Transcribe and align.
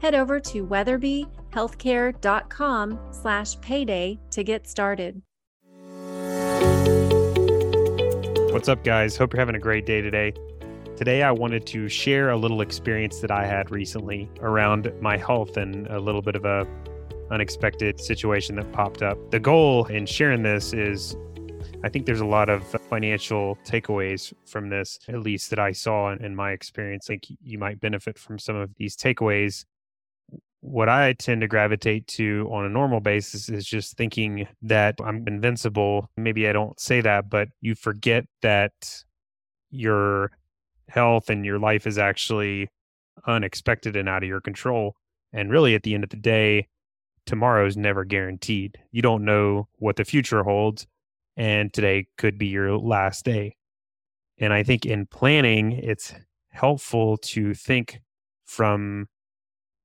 head 0.00 0.14
over 0.14 0.40
to 0.40 0.66
weatherbyhealthcare.com 0.66 2.98
slash 3.10 3.60
payday 3.60 4.18
to 4.30 4.42
get 4.44 4.66
started. 4.66 5.20
What's 8.52 8.68
up, 8.68 8.84
guys? 8.84 9.16
Hope 9.16 9.32
you're 9.32 9.40
having 9.40 9.56
a 9.56 9.60
great 9.60 9.86
day 9.86 10.00
today. 10.00 10.32
Today, 10.96 11.22
I 11.22 11.30
wanted 11.30 11.66
to 11.66 11.90
share 11.90 12.30
a 12.30 12.36
little 12.36 12.62
experience 12.62 13.20
that 13.20 13.30
I 13.30 13.44
had 13.44 13.70
recently 13.70 14.30
around 14.40 14.90
my 15.00 15.18
health 15.18 15.58
and 15.58 15.86
a 15.88 16.00
little 16.00 16.22
bit 16.22 16.36
of 16.36 16.46
a 16.46 16.66
unexpected 17.30 18.00
situation 18.00 18.56
that 18.56 18.72
popped 18.72 19.02
up. 19.02 19.18
The 19.30 19.40
goal 19.40 19.84
in 19.86 20.06
sharing 20.06 20.42
this 20.42 20.72
is 20.72 21.16
I 21.84 21.88
think 21.88 22.06
there's 22.06 22.20
a 22.20 22.26
lot 22.26 22.48
of 22.48 22.64
financial 22.88 23.58
takeaways 23.64 24.32
from 24.46 24.70
this, 24.70 24.98
at 25.08 25.20
least 25.20 25.50
that 25.50 25.58
I 25.58 25.72
saw 25.72 26.12
in, 26.12 26.24
in 26.24 26.34
my 26.34 26.52
experience. 26.52 27.06
I 27.06 27.14
think 27.14 27.26
you 27.42 27.58
might 27.58 27.80
benefit 27.80 28.18
from 28.18 28.38
some 28.38 28.56
of 28.56 28.70
these 28.76 28.96
takeaways. 28.96 29.64
What 30.66 30.88
I 30.88 31.12
tend 31.12 31.42
to 31.42 31.46
gravitate 31.46 32.08
to 32.08 32.50
on 32.50 32.64
a 32.64 32.68
normal 32.68 32.98
basis 32.98 33.48
is 33.48 33.64
just 33.64 33.96
thinking 33.96 34.48
that 34.62 34.96
I'm 35.02 35.22
invincible. 35.28 36.10
Maybe 36.16 36.48
I 36.48 36.52
don't 36.52 36.78
say 36.80 37.00
that, 37.02 37.30
but 37.30 37.48
you 37.60 37.76
forget 37.76 38.26
that 38.42 38.72
your 39.70 40.32
health 40.88 41.30
and 41.30 41.46
your 41.46 41.60
life 41.60 41.86
is 41.86 41.98
actually 41.98 42.68
unexpected 43.28 43.94
and 43.94 44.08
out 44.08 44.24
of 44.24 44.28
your 44.28 44.40
control. 44.40 44.96
And 45.32 45.52
really, 45.52 45.76
at 45.76 45.84
the 45.84 45.94
end 45.94 46.02
of 46.02 46.10
the 46.10 46.16
day, 46.16 46.66
tomorrow 47.26 47.64
is 47.64 47.76
never 47.76 48.04
guaranteed. 48.04 48.76
You 48.90 49.02
don't 49.02 49.24
know 49.24 49.68
what 49.76 49.94
the 49.94 50.04
future 50.04 50.42
holds, 50.42 50.84
and 51.36 51.72
today 51.72 52.08
could 52.18 52.38
be 52.38 52.46
your 52.46 52.76
last 52.76 53.24
day. 53.24 53.54
And 54.38 54.52
I 54.52 54.64
think 54.64 54.84
in 54.84 55.06
planning, 55.06 55.70
it's 55.70 56.12
helpful 56.50 57.18
to 57.18 57.54
think 57.54 58.00
from 58.44 59.06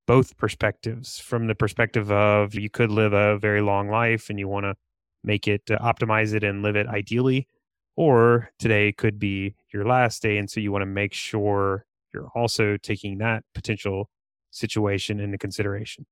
both 0.07 0.38
perspectives 0.38 1.19
from 1.19 1.47
the 1.47 1.55
perspective 1.55 2.11
of 2.11 2.55
you 2.55 2.69
could 2.69 2.91
live 2.91 3.13
a 3.13 3.38
very 3.38 3.61
long 3.61 3.89
life 3.89 4.30
and 4.30 4.39
you 4.39 4.47
want 4.47 4.66
to 4.66 4.75
make 5.23 5.47
it 5.47 5.61
uh, 5.69 5.77
optimize 5.80 6.33
it 6.33 6.44
and 6.44 6.63
live 6.63 6.75
it 6.75 6.88
ideally 6.88 7.47
or 7.95 8.49
today 8.57 8.91
could 8.91 9.19
be 9.19 9.55
your 9.73 9.85
last 9.85 10.22
day 10.22 10.38
and 10.38 10.49
so 10.49 10.59
you 10.59 10.72
want 10.72 10.81
to 10.81 10.88
make 10.88 11.13
sure 11.13 11.85
you're 12.13 12.29
also 12.35 12.77
taking 12.77 13.19
that 13.19 13.44
potential 13.53 14.09
situation 14.52 15.19
into 15.19 15.38
consideration 15.38 16.05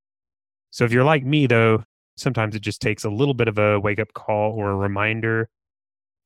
so 0.71 0.85
if 0.85 0.91
you're 0.91 1.03
like 1.03 1.23
me, 1.25 1.47
though, 1.47 1.83
sometimes 2.15 2.55
it 2.55 2.61
just 2.61 2.81
takes 2.81 3.03
a 3.03 3.09
little 3.09 3.33
bit 3.33 3.47
of 3.47 3.57
a 3.57 3.79
wake 3.79 3.99
up 3.99 4.13
call 4.13 4.51
or 4.53 4.71
a 4.71 4.75
reminder 4.75 5.49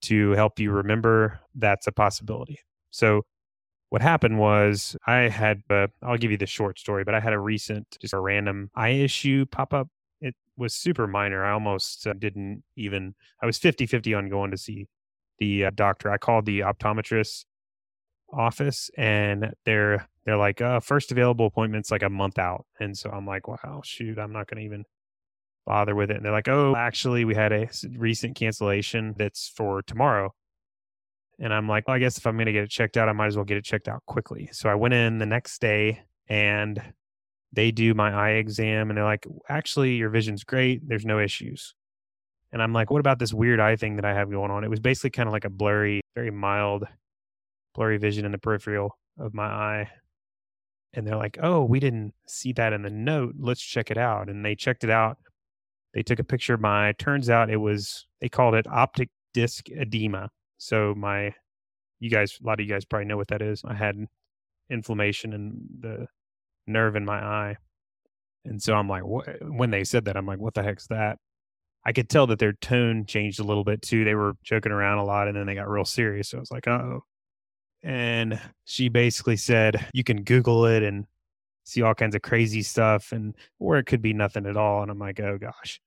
to 0.03 0.31
help 0.31 0.59
you 0.59 0.71
remember 0.71 1.39
that's 1.55 1.87
a 1.87 1.91
possibility. 1.91 2.59
So 2.91 3.23
what 3.93 4.01
happened 4.01 4.39
was 4.39 4.97
I 5.05 5.29
had, 5.29 5.61
uh, 5.69 5.85
I'll 6.01 6.17
give 6.17 6.31
you 6.31 6.37
the 6.37 6.47
short 6.47 6.79
story, 6.79 7.03
but 7.03 7.13
I 7.13 7.19
had 7.19 7.31
a 7.31 7.37
recent, 7.37 7.95
just 8.01 8.15
a 8.15 8.19
random 8.19 8.71
eye 8.73 8.89
issue 8.89 9.45
pop 9.45 9.71
up. 9.71 9.87
It 10.19 10.33
was 10.57 10.73
super 10.73 11.05
minor. 11.05 11.45
I 11.45 11.51
almost 11.51 12.07
uh, 12.07 12.13
didn't 12.13 12.63
even, 12.75 13.13
I 13.39 13.45
was 13.45 13.59
50 13.59 13.85
50 13.85 14.15
on 14.15 14.29
going 14.29 14.49
to 14.49 14.57
see 14.57 14.87
the 15.37 15.65
uh, 15.65 15.71
doctor. 15.75 16.11
I 16.11 16.17
called 16.17 16.47
the 16.47 16.61
optometrist 16.61 17.45
office 18.33 18.89
and 18.97 19.53
they're 19.63 20.07
they're 20.25 20.37
like 20.37 20.59
uh 20.59 20.79
first 20.79 21.11
available 21.11 21.45
appointments 21.45 21.91
like 21.91 22.01
a 22.01 22.09
month 22.09 22.39
out 22.39 22.65
and 22.79 22.97
so 22.97 23.11
i'm 23.11 23.27
like 23.27 23.47
wow 23.47 23.79
shoot 23.83 24.17
i'm 24.17 24.33
not 24.33 24.47
going 24.47 24.57
to 24.57 24.65
even 24.65 24.83
bother 25.67 25.93
with 25.93 26.09
it 26.09 26.17
and 26.17 26.25
they're 26.25 26.31
like 26.31 26.47
oh 26.47 26.75
actually 26.75 27.25
we 27.25 27.35
had 27.35 27.51
a 27.51 27.69
recent 27.95 28.35
cancellation 28.35 29.13
that's 29.19 29.49
for 29.55 29.83
tomorrow 29.83 30.33
and 31.39 31.53
i'm 31.53 31.67
like 31.67 31.87
well, 31.87 31.95
i 31.95 31.99
guess 31.99 32.17
if 32.17 32.25
i'm 32.25 32.35
going 32.35 32.45
to 32.45 32.51
get 32.51 32.63
it 32.63 32.69
checked 32.69 32.97
out 32.97 33.09
i 33.09 33.13
might 33.13 33.27
as 33.27 33.35
well 33.35 33.45
get 33.45 33.57
it 33.57 33.63
checked 33.63 33.87
out 33.87 34.03
quickly 34.05 34.49
so 34.51 34.69
i 34.69 34.75
went 34.75 34.93
in 34.93 35.17
the 35.17 35.25
next 35.25 35.59
day 35.59 36.01
and 36.27 36.81
they 37.51 37.71
do 37.71 37.93
my 37.93 38.11
eye 38.11 38.35
exam 38.35 38.89
and 38.89 38.97
they're 38.97 39.03
like 39.03 39.25
actually 39.49 39.95
your 39.95 40.09
vision's 40.09 40.43
great 40.43 40.87
there's 40.87 41.05
no 41.05 41.19
issues 41.19 41.75
and 42.51 42.61
i'm 42.61 42.73
like 42.73 42.89
what 42.89 42.99
about 42.99 43.19
this 43.19 43.33
weird 43.33 43.59
eye 43.59 43.75
thing 43.75 43.95
that 43.95 44.05
i 44.05 44.13
have 44.13 44.29
going 44.29 44.51
on 44.51 44.63
it 44.63 44.69
was 44.69 44.79
basically 44.79 45.09
kind 45.09 45.27
of 45.27 45.33
like 45.33 45.45
a 45.45 45.49
blurry 45.49 46.01
very 46.15 46.31
mild 46.31 46.85
blurry 47.73 47.97
vision 47.97 48.25
in 48.25 48.31
the 48.31 48.37
peripheral 48.37 48.97
of 49.19 49.33
my 49.33 49.45
eye. 49.45 49.89
And 50.93 51.07
they're 51.07 51.17
like, 51.17 51.39
oh, 51.41 51.63
we 51.63 51.79
didn't 51.79 52.13
see 52.27 52.53
that 52.53 52.73
in 52.73 52.83
the 52.83 52.89
note. 52.89 53.35
Let's 53.39 53.61
check 53.61 53.89
it 53.89 53.97
out. 53.97 54.29
And 54.29 54.45
they 54.45 54.55
checked 54.55 54.83
it 54.83 54.89
out. 54.89 55.17
They 55.93 56.03
took 56.03 56.19
a 56.19 56.23
picture 56.23 56.53
of 56.53 56.61
my, 56.61 56.93
turns 56.93 57.29
out 57.29 57.49
it 57.49 57.57
was, 57.57 58.07
they 58.21 58.29
called 58.29 58.55
it 58.55 58.67
optic 58.67 59.09
disc 59.33 59.69
edema. 59.69 60.29
So 60.63 60.93
my, 60.95 61.33
you 61.99 62.09
guys, 62.09 62.37
a 62.41 62.45
lot 62.45 62.59
of 62.59 62.65
you 62.65 62.71
guys 62.71 62.85
probably 62.85 63.05
know 63.05 63.17
what 63.17 63.27
that 63.29 63.41
is. 63.41 63.63
I 63.65 63.73
had 63.73 63.95
inflammation 64.69 65.33
in 65.33 65.59
the 65.79 66.07
nerve 66.67 66.95
in 66.95 67.05
my 67.05 67.23
eye. 67.23 67.57
And 68.45 68.61
so 68.61 68.73
I'm 68.73 68.89
like, 68.89 69.05
what? 69.05 69.27
when 69.41 69.71
they 69.71 69.83
said 69.83 70.05
that, 70.05 70.17
I'm 70.17 70.25
like, 70.25 70.39
what 70.39 70.53
the 70.53 70.63
heck's 70.63 70.87
that? 70.87 71.17
I 71.85 71.91
could 71.91 72.09
tell 72.09 72.27
that 72.27 72.39
their 72.39 72.53
tone 72.53 73.05
changed 73.05 73.39
a 73.39 73.43
little 73.43 73.63
bit 73.63 73.81
too. 73.81 74.03
They 74.03 74.15
were 74.15 74.33
joking 74.43 74.71
around 74.71 74.99
a 74.99 75.05
lot 75.05 75.27
and 75.27 75.35
then 75.35 75.45
they 75.45 75.55
got 75.55 75.69
real 75.69 75.85
serious. 75.85 76.29
So 76.29 76.37
I 76.37 76.39
was 76.39 76.51
like, 76.51 76.67
oh 76.67 77.03
and 77.83 78.39
she 78.63 78.87
basically 78.87 79.35
said 79.35 79.85
you 79.93 80.03
can 80.03 80.23
google 80.23 80.65
it 80.65 80.83
and 80.83 81.05
see 81.65 81.81
all 81.81 81.93
kinds 81.93 82.15
of 82.15 82.21
crazy 82.21 82.61
stuff 82.63 83.11
and 83.11 83.35
or 83.59 83.77
it 83.77 83.85
could 83.85 84.01
be 84.01 84.13
nothing 84.13 84.45
at 84.45 84.57
all 84.57 84.81
and 84.81 84.89
i'm 84.89 84.99
like 84.99 85.19
oh 85.19 85.37
gosh 85.37 85.79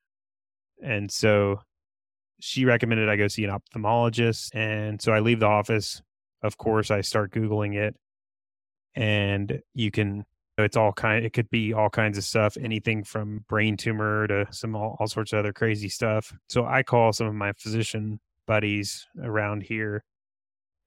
and 0.83 1.11
so 1.11 1.59
she 2.41 2.65
recommended 2.65 3.09
i 3.09 3.17
go 3.17 3.29
see 3.29 3.45
an 3.45 3.51
ophthalmologist 3.51 4.51
and 4.55 5.01
so 5.01 5.13
i 5.13 5.21
leave 5.21 5.41
the 5.41 5.47
office 5.47 6.03
of 6.43 6.57
course 6.57 6.91
i 6.91 7.01
start 7.01 7.33
googling 7.33 7.77
it 7.77 7.97
and 8.95 9.61
you 9.75 9.91
can 9.91 10.25
it's 10.59 10.77
all 10.77 10.93
kind 10.93 11.25
it 11.25 11.33
could 11.33 11.51
be 11.51 11.73
all 11.73 11.91
kinds 11.91 12.17
of 12.17 12.25
stuff 12.25 12.57
anything 12.61 13.05
from 13.05 13.45
brain 13.49 13.77
tumor 13.77 14.27
to 14.27 14.47
some 14.51 14.75
all, 14.75 14.97
all 14.99 15.07
sorts 15.07 15.33
of 15.33 15.39
other 15.39 15.53
crazy 15.53 15.89
stuff 15.89 16.33
so 16.49 16.65
i 16.65 16.83
call 16.83 17.13
some 17.13 17.27
of 17.27 17.35
my 17.35 17.53
physician 17.53 18.21
buddies 18.47 19.07
around 19.23 19.63
here 19.63 20.03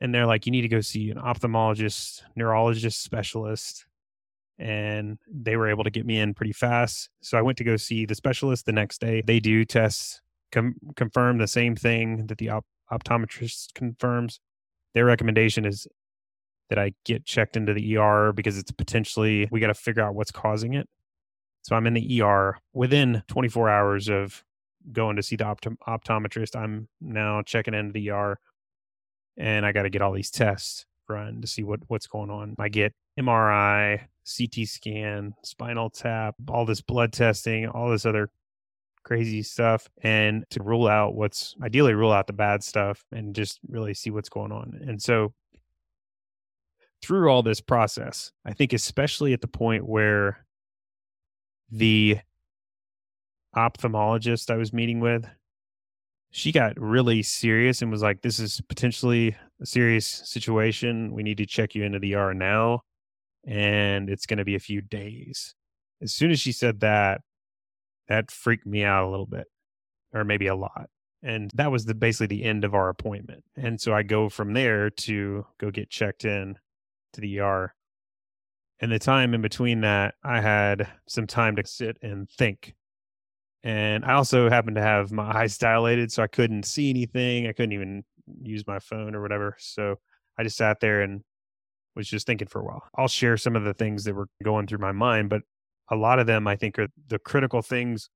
and 0.02 0.14
they're 0.14 0.26
like, 0.26 0.46
you 0.46 0.52
need 0.52 0.62
to 0.62 0.68
go 0.68 0.82
see 0.82 1.10
an 1.10 1.18
ophthalmologist, 1.18 2.24
neurologist 2.36 3.02
specialist. 3.02 3.86
And 4.58 5.18
they 5.32 5.56
were 5.56 5.70
able 5.70 5.86
to 5.86 5.90
get 5.90 6.06
me 6.06 6.20
in 6.20 6.34
pretty 6.34 6.52
fast. 6.52 7.10
So 7.22 7.38
I 7.38 7.42
went 7.42 7.58
to 7.60 7.64
go 7.64 7.78
see 7.78 8.06
the 8.06 8.16
specialist 8.16 8.66
the 8.66 8.72
next 8.72 9.00
day. 9.00 9.22
They 9.22 9.40
do 9.40 9.64
tests, 9.64 10.22
com- 10.52 10.76
confirm 10.96 11.38
the 11.38 11.48
same 11.48 11.76
thing 11.76 12.28
that 12.28 12.38
the 12.38 12.50
op- 12.50 12.66
optometrist 12.92 13.74
confirms. 13.74 14.40
Their 14.94 15.06
recommendation 15.06 15.66
is 15.66 15.88
that 16.70 16.80
I 16.80 16.94
get 17.06 17.26
checked 17.26 17.58
into 17.58 17.74
the 17.74 17.98
ER 17.98 18.32
because 18.34 18.58
it's 18.58 18.72
potentially, 18.72 19.48
we 19.52 19.60
got 19.60 19.68
to 19.68 19.74
figure 19.74 20.04
out 20.04 20.16
what's 20.16 20.32
causing 20.32 20.74
it. 20.74 20.88
So 21.64 21.76
I'm 21.76 21.88
in 21.88 21.94
the 21.94 22.22
ER 22.22 22.58
within 22.74 23.24
24 23.28 23.70
hours 23.70 24.08
of 24.08 24.44
going 24.92 25.16
to 25.18 25.24
see 25.24 25.36
the 25.36 25.46
opt- 25.46 25.68
optometrist. 25.88 26.56
I'm 26.56 26.88
now 27.02 27.42
checking 27.42 27.74
into 27.74 27.94
the 27.94 28.12
ER 28.12 28.40
and 29.38 29.66
I 29.66 29.72
got 29.72 29.84
to 29.84 29.90
get 29.90 30.02
all 30.02 30.14
these 30.14 30.32
tests 30.32 30.86
run 31.08 31.42
to 31.42 31.48
see 31.48 31.64
what 31.64 31.80
what's 31.88 32.08
going 32.08 32.30
on. 32.30 32.56
I 32.60 32.70
get 32.70 32.94
MRI, 33.20 34.02
CT 34.38 34.68
scan, 34.68 35.34
spinal 35.44 35.90
tap, 35.90 36.36
all 36.48 36.66
this 36.66 36.82
blood 36.82 37.12
testing, 37.12 37.68
all 37.68 37.90
this 37.90 38.06
other 38.06 38.30
crazy 39.04 39.42
stuff 39.42 39.90
and 40.04 40.46
to 40.50 40.62
rule 40.62 40.88
out 40.88 41.16
what's 41.16 41.56
ideally 41.64 41.94
rule 41.94 42.12
out 42.12 42.28
the 42.28 42.34
bad 42.34 42.64
stuff 42.64 43.04
and 43.12 43.34
just 43.36 43.60
really 43.68 43.94
see 43.94 44.10
what's 44.10 44.30
going 44.30 44.52
on. 44.52 44.80
And 44.88 45.02
so 45.02 45.34
through 47.02 47.30
all 47.30 47.42
this 47.42 47.62
process, 47.62 48.32
I 48.46 48.54
think 48.54 48.74
especially 48.74 49.34
at 49.34 49.42
the 49.42 49.48
point 49.48 49.88
where 49.88 50.46
the 51.72 52.20
ophthalmologist 53.56 54.52
I 54.52 54.58
was 54.58 54.74
meeting 54.74 55.00
with 55.00 55.28
she 56.32 56.52
got 56.52 56.80
really 56.80 57.24
serious 57.24 57.82
and 57.82 57.92
was 57.92 58.02
like, 58.02 58.22
"This 58.22 58.40
is 58.40 58.62
potentially 58.62 59.36
a 59.62 59.66
serious 59.66 60.06
situation. 60.08 61.12
We 61.14 61.24
need 61.24 61.38
to 61.38 61.46
check 61.46 61.76
you 61.76 61.84
into 61.84 62.00
the 62.00 62.16
ER 62.16 62.34
now, 62.34 62.84
and 63.46 64.10
it's 64.10 64.26
going 64.26 64.38
to 64.38 64.46
be 64.46 64.56
a 64.56 64.60
few 64.60 64.82
days." 64.82 65.56
As 66.02 66.14
soon 66.14 66.32
as 66.32 66.40
she 66.40 66.52
said 66.52 66.82
that, 66.82 67.22
that 68.10 68.32
freaked 68.32 68.66
me 68.66 68.84
out 68.84 69.08
a 69.08 69.10
little 69.10 69.26
bit, 69.26 69.48
or 70.14 70.24
maybe 70.24 70.48
a 70.48 70.56
lot. 70.56 70.90
And 71.22 71.52
that 71.56 71.72
was 71.72 71.86
the 71.86 71.94
basically 71.94 72.28
the 72.28 72.44
end 72.44 72.64
of 72.66 72.74
our 72.74 72.90
appointment. 72.90 73.44
And 73.56 73.80
so 73.80 73.94
I 73.94 74.04
go 74.04 74.30
from 74.30 74.54
there 74.54 74.90
to 74.90 75.46
go 75.60 75.72
get 75.72 75.90
checked 75.90 76.26
in 76.26 76.58
to 77.14 77.22
the 77.22 77.40
ER. 77.40 77.74
And 78.80 78.92
the 78.92 79.00
time 79.00 79.34
in 79.34 79.42
between 79.42 79.82
that, 79.82 80.16
I 80.24 80.42
had 80.42 80.88
some 81.08 81.28
time 81.28 81.56
to 81.58 81.66
sit 81.66 81.98
and 82.02 82.30
think. 82.30 82.74
And 83.64 84.06
I 84.06 84.14
also 84.14 84.50
happened 84.50 84.78
to 84.78 84.82
have 84.82 85.12
my 85.12 85.30
eyes 85.42 85.58
dilated, 85.58 86.12
so 86.12 86.24
I 86.24 86.28
couldn't 86.28 86.64
see 86.64 86.90
anything. 86.90 87.48
I 87.48 87.52
couldn't 87.52 87.74
even 87.74 88.04
use 88.42 88.66
my 88.66 88.80
phone 88.80 89.16
or 89.16 89.22
whatever. 89.22 89.56
So 89.60 89.96
I 90.38 90.44
just 90.44 90.58
sat 90.58 90.80
there 90.80 91.02
and 91.02 91.22
was 91.96 92.08
just 92.08 92.26
thinking 92.26 92.48
for 92.48 92.62
a 92.62 92.66
while. 92.66 92.84
I'll 92.98 93.10
share 93.10 93.36
some 93.36 93.58
of 93.58 93.64
the 93.64 93.74
things 93.74 94.06
that 94.06 94.16
were 94.16 94.30
going 94.44 94.68
through 94.68 94.78
my 94.78 94.94
mind, 94.94 95.30
but 95.30 95.42
a 95.90 95.96
lot 95.96 96.20
of 96.20 96.28
them 96.28 96.48
I 96.48 96.56
think 96.56 96.78
are 96.80 96.88
the 97.08 97.20
critical 97.20 97.62
things 97.62 98.10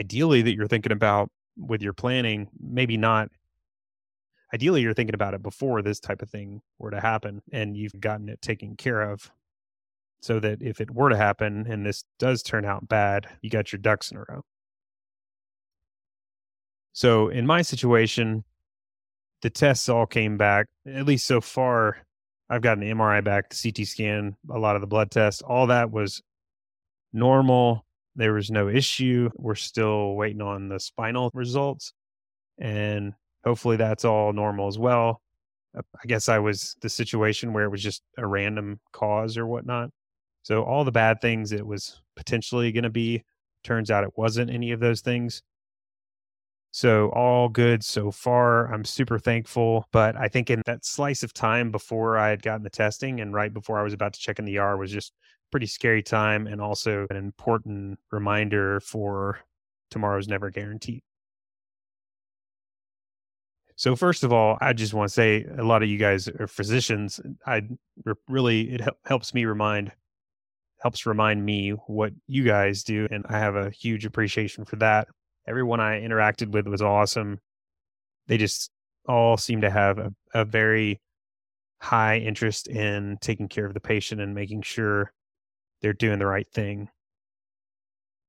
ideally 0.00 0.42
that 0.42 0.54
you're 0.54 0.66
thinking 0.66 0.92
about 0.92 1.30
with 1.56 1.82
your 1.82 1.92
planning, 1.92 2.48
maybe 2.58 2.96
not 2.96 3.28
ideally 4.54 4.80
you're 4.80 4.94
thinking 4.94 5.14
about 5.14 5.34
it 5.34 5.42
before 5.42 5.82
this 5.82 6.00
type 6.00 6.22
of 6.22 6.30
thing 6.30 6.62
were 6.78 6.90
to 6.90 7.00
happen 7.00 7.42
and 7.52 7.76
you've 7.76 7.98
gotten 8.00 8.28
it 8.28 8.40
taken 8.40 8.76
care 8.76 9.02
of 9.02 9.30
so 10.20 10.40
that 10.40 10.62
if 10.62 10.80
it 10.80 10.90
were 10.90 11.10
to 11.10 11.16
happen 11.16 11.66
and 11.68 11.84
this 11.84 12.04
does 12.18 12.42
turn 12.42 12.64
out 12.64 12.88
bad, 12.88 13.26
you 13.42 13.50
got 13.50 13.72
your 13.72 13.78
ducks 13.78 14.10
in 14.10 14.16
a 14.16 14.24
row. 14.28 14.42
So 16.92 17.28
in 17.28 17.46
my 17.46 17.62
situation, 17.62 18.44
the 19.42 19.50
tests 19.50 19.88
all 19.88 20.06
came 20.06 20.38
back, 20.38 20.66
at 20.86 21.04
least 21.04 21.26
so 21.26 21.40
far. 21.40 22.05
I've 22.48 22.62
gotten 22.62 22.80
the 22.80 22.90
MRI 22.90 23.24
back, 23.24 23.50
CT 23.50 23.86
scan, 23.86 24.36
a 24.50 24.58
lot 24.58 24.76
of 24.76 24.80
the 24.80 24.86
blood 24.86 25.10
tests, 25.10 25.42
all 25.42 25.66
that 25.68 25.90
was 25.90 26.22
normal. 27.12 27.84
There 28.14 28.34
was 28.34 28.50
no 28.50 28.68
issue. 28.68 29.30
We're 29.34 29.56
still 29.56 30.14
waiting 30.14 30.40
on 30.40 30.68
the 30.68 30.78
spinal 30.78 31.30
results. 31.34 31.92
And 32.58 33.14
hopefully 33.44 33.76
that's 33.76 34.04
all 34.04 34.32
normal 34.32 34.68
as 34.68 34.78
well. 34.78 35.20
Uh, 35.76 35.82
I 36.02 36.06
guess 36.06 36.28
I 36.28 36.38
was 36.38 36.76
the 36.80 36.88
situation 36.88 37.52
where 37.52 37.64
it 37.64 37.70
was 37.70 37.82
just 37.82 38.02
a 38.16 38.26
random 38.26 38.80
cause 38.92 39.36
or 39.36 39.46
whatnot. 39.46 39.90
So 40.42 40.62
all 40.62 40.84
the 40.84 40.92
bad 40.92 41.20
things 41.20 41.52
it 41.52 41.66
was 41.66 42.00
potentially 42.14 42.70
going 42.72 42.84
to 42.84 42.90
be 42.90 43.24
turns 43.64 43.90
out 43.90 44.04
it 44.04 44.16
wasn't 44.16 44.50
any 44.50 44.70
of 44.70 44.80
those 44.80 45.00
things. 45.00 45.42
So 46.76 47.08
all 47.12 47.48
good 47.48 47.82
so 47.82 48.10
far. 48.10 48.70
I'm 48.70 48.84
super 48.84 49.18
thankful. 49.18 49.86
But 49.92 50.14
I 50.14 50.28
think 50.28 50.50
in 50.50 50.60
that 50.66 50.84
slice 50.84 51.22
of 51.22 51.32
time 51.32 51.70
before 51.70 52.18
I 52.18 52.28
had 52.28 52.42
gotten 52.42 52.62
the 52.62 52.68
testing 52.68 53.22
and 53.22 53.32
right 53.32 53.50
before 53.50 53.78
I 53.78 53.82
was 53.82 53.94
about 53.94 54.12
to 54.12 54.20
check 54.20 54.38
in 54.38 54.44
the 54.44 54.58
ER 54.58 54.76
was 54.76 54.90
just 54.90 55.14
pretty 55.50 55.64
scary 55.68 56.02
time 56.02 56.46
and 56.46 56.60
also 56.60 57.06
an 57.08 57.16
important 57.16 57.98
reminder 58.12 58.80
for 58.80 59.38
tomorrow's 59.90 60.28
never 60.28 60.50
guaranteed. 60.50 61.00
So 63.76 63.96
first 63.96 64.22
of 64.22 64.30
all, 64.34 64.58
I 64.60 64.74
just 64.74 64.92
want 64.92 65.08
to 65.08 65.14
say 65.14 65.46
a 65.56 65.64
lot 65.64 65.82
of 65.82 65.88
you 65.88 65.96
guys 65.96 66.28
are 66.28 66.46
physicians. 66.46 67.22
I 67.46 67.62
really 68.28 68.72
it 68.74 68.82
helps 69.06 69.32
me 69.32 69.46
remind 69.46 69.92
helps 70.82 71.06
remind 71.06 71.42
me 71.42 71.70
what 71.86 72.12
you 72.26 72.44
guys 72.44 72.84
do 72.84 73.08
and 73.10 73.24
I 73.30 73.38
have 73.38 73.56
a 73.56 73.70
huge 73.70 74.04
appreciation 74.04 74.66
for 74.66 74.76
that. 74.76 75.08
Everyone 75.48 75.80
I 75.80 76.00
interacted 76.00 76.52
with 76.52 76.66
was 76.66 76.82
awesome. 76.82 77.40
They 78.26 78.36
just 78.36 78.70
all 79.06 79.36
seem 79.36 79.60
to 79.60 79.70
have 79.70 79.98
a, 79.98 80.12
a 80.34 80.44
very 80.44 81.00
high 81.80 82.18
interest 82.18 82.68
in 82.68 83.18
taking 83.20 83.48
care 83.48 83.66
of 83.66 83.74
the 83.74 83.80
patient 83.80 84.20
and 84.20 84.34
making 84.34 84.62
sure 84.62 85.12
they're 85.82 85.92
doing 85.92 86.18
the 86.18 86.26
right 86.26 86.48
thing. 86.52 86.88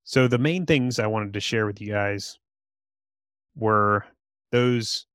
So 0.03 0.27
the 0.27 0.37
main 0.37 0.65
things 0.65 0.99
I 0.99 1.07
wanted 1.07 1.33
to 1.33 1.39
share 1.39 1.65
with 1.65 1.81
you 1.81 1.91
guys 1.91 2.37
were 3.55 4.05
those 4.51 5.05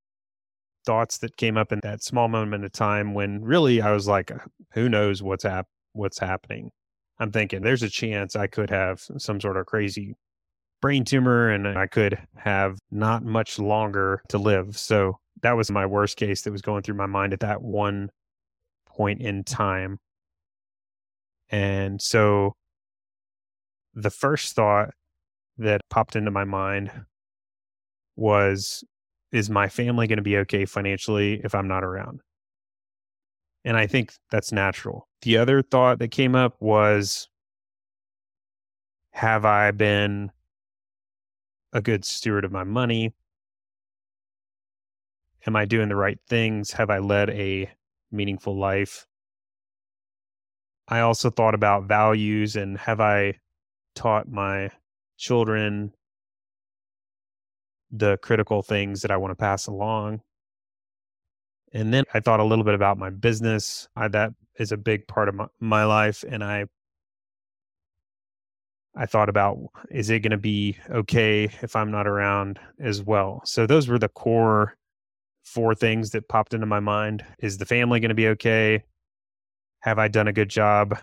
thoughts 0.85 1.19
that 1.19 1.37
came 1.37 1.57
up 1.57 1.73
in 1.73 1.81
that 1.83 2.03
small 2.03 2.29
moment 2.29 2.65
of 2.65 2.73
time 2.73 3.15
when 3.15 3.43
really 3.43 3.81
I 3.81 3.93
was 3.93 4.09
like, 4.09 4.33
who 4.73 4.89
knows 4.89 5.23
what's 5.23 5.45
hap- 5.45 5.69
what's 5.93 6.19
happening. 6.19 6.71
I'm 7.19 7.31
thinking 7.31 7.63
there's 7.63 7.85
a 7.85 7.89
chance 7.89 8.35
I 8.35 8.49
could 8.49 8.71
have 8.71 9.01
some 9.19 9.41
sort 9.41 9.57
of 9.57 9.67
crazy 9.67 10.17
brain 10.83 11.05
tumor 11.05 11.49
and 11.49 11.67
I 11.67 11.87
could 11.87 12.19
have 12.37 12.77
not 12.91 13.25
much 13.25 13.59
longer 13.59 14.23
to 14.29 14.37
live. 14.37 14.77
So 14.77 15.19
that 15.41 15.57
was 15.57 15.71
my 15.71 15.87
worst 15.87 16.19
case 16.19 16.43
that 16.43 16.51
was 16.51 16.61
going 16.61 16.83
through 16.83 16.97
my 16.97 17.07
mind 17.07 17.33
at 17.33 17.41
that 17.41 17.63
one 17.63 18.11
point 18.87 19.23
in 19.23 19.45
time. 19.45 19.99
And 21.49 22.03
so 22.03 22.53
the 23.95 24.11
first 24.11 24.55
thought 24.55 24.91
that 25.59 25.81
popped 25.89 26.17
into 26.17 26.31
my 26.31 26.45
mind 26.45 26.91
was 28.17 28.85
is 29.31 29.49
my 29.49 29.69
family 29.69 30.07
going 30.07 30.19
to 30.19 30.23
be 30.23 30.37
okay 30.39 30.67
financially 30.67 31.41
if 31.43 31.55
I'm 31.55 31.69
not 31.69 31.85
around? 31.85 32.21
And 33.65 33.77
I 33.77 33.87
think 33.87 34.13
that's 34.31 34.53
natural. 34.53 35.09
The 35.23 35.39
other 35.39 35.63
thought 35.63 36.01
that 36.01 36.11
came 36.11 36.35
up 36.35 36.57
was 36.61 37.29
have 39.13 39.45
I 39.45 39.71
been 39.71 40.31
a 41.73 41.81
good 41.81 42.05
steward 42.05 42.45
of 42.45 42.53
my 42.53 42.65
money? 42.65 43.13
Am 45.47 45.57
I 45.57 45.65
doing 45.65 45.89
the 45.89 45.97
right 45.97 46.19
things? 46.29 46.73
Have 46.73 46.91
I 46.91 46.99
led 46.99 47.31
a 47.31 47.71
meaningful 48.11 48.57
life? 48.59 49.07
I 50.89 51.01
also 51.01 51.31
thought 51.31 51.55
about 51.55 51.85
values 51.85 52.57
and 52.57 52.79
have 52.79 53.01
I 53.01 53.41
taught 53.95 54.29
my 54.29 54.71
children 55.17 55.93
the 57.91 58.17
critical 58.19 58.63
things 58.63 59.03
that 59.03 59.11
I 59.11 59.17
want 59.17 59.33
to 59.33 59.37
pass 59.37 59.67
along. 59.67 60.21
And 61.73 61.93
then 61.93 62.05
I 62.13 62.21
thought 62.21 62.41
a 62.41 62.45
little 62.45 62.65
bit 62.65 62.75
about 62.75 62.99
my 62.99 63.11
business. 63.11 63.89
I, 63.97 64.09
that 64.09 64.33
is 64.59 64.73
a 64.73 64.77
big 64.77 65.07
part 65.07 65.29
of 65.29 65.35
my, 65.35 65.47
my 65.61 65.85
life. 65.85 66.25
And 66.29 66.43
I 66.43 66.67
I 68.95 69.07
thought 69.07 69.29
about 69.29 69.59
is 69.91 70.11
it 70.11 70.21
going 70.21 70.33
to 70.33 70.37
be 70.37 70.77
okay 70.91 71.45
if 71.63 71.75
I'm 71.75 71.91
not 71.91 72.07
around 72.07 72.61
as 72.79 73.03
well? 73.03 73.41
So 73.45 73.67
those 73.67 73.89
were 73.89 73.99
the 73.99 74.09
core 74.09 74.77
four 75.45 75.75
things 75.75 76.11
that 76.11 76.29
popped 76.29 76.55
into 76.55 76.67
my 76.67 76.81
mind. 76.81 77.25
Is 77.39 77.59
the 77.59 77.67
family 77.67 78.01
going 78.01 78.11
to 78.11 78.15
be 78.15 78.29
okay? 78.29 78.85
Have 79.81 79.99
I 79.99 80.09
done 80.09 80.29
a 80.29 80.33
good 80.33 80.49
job 80.49 80.99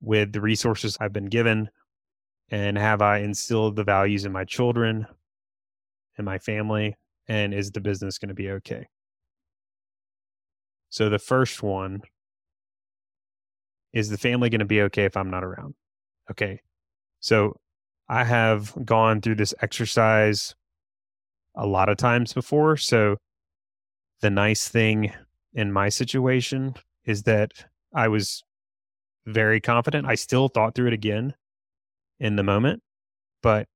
with 0.00 0.32
the 0.32 0.40
resources 0.40 0.96
I've 1.00 1.12
been 1.12 1.26
given? 1.26 1.70
And 2.50 2.78
have 2.78 3.02
I 3.02 3.18
instilled 3.18 3.76
the 3.76 3.84
values 3.84 4.24
in 4.24 4.32
my 4.32 4.44
children 4.44 5.06
and 6.16 6.24
my 6.24 6.38
family? 6.38 6.96
And 7.28 7.52
is 7.52 7.72
the 7.72 7.80
business 7.80 8.18
going 8.18 8.28
to 8.28 8.34
be 8.34 8.50
okay? 8.52 8.88
So 10.88 11.08
the 11.08 11.18
first 11.18 11.62
one 11.62 12.02
is 13.92 14.08
the 14.08 14.18
family 14.18 14.48
going 14.48 14.60
to 14.60 14.64
be 14.64 14.82
okay 14.82 15.04
if 15.04 15.16
I'm 15.16 15.30
not 15.30 15.44
around? 15.44 15.74
Okay. 16.30 16.60
So 17.20 17.56
I 18.08 18.24
have 18.24 18.74
gone 18.84 19.20
through 19.20 19.36
this 19.36 19.54
exercise 19.62 20.54
a 21.54 21.66
lot 21.66 21.88
of 21.88 21.96
times 21.96 22.32
before. 22.32 22.76
So 22.76 23.16
the 24.20 24.30
nice 24.30 24.68
thing 24.68 25.12
in 25.54 25.72
my 25.72 25.88
situation 25.88 26.74
is 27.04 27.22
that 27.24 27.52
I 27.94 28.08
was 28.08 28.42
very 29.26 29.60
confident. 29.60 30.06
I 30.06 30.14
still 30.14 30.48
thought 30.48 30.74
through 30.74 30.88
it 30.88 30.92
again 30.92 31.34
in 32.20 32.36
the 32.36 32.42
moment, 32.42 32.82
but 33.42 33.66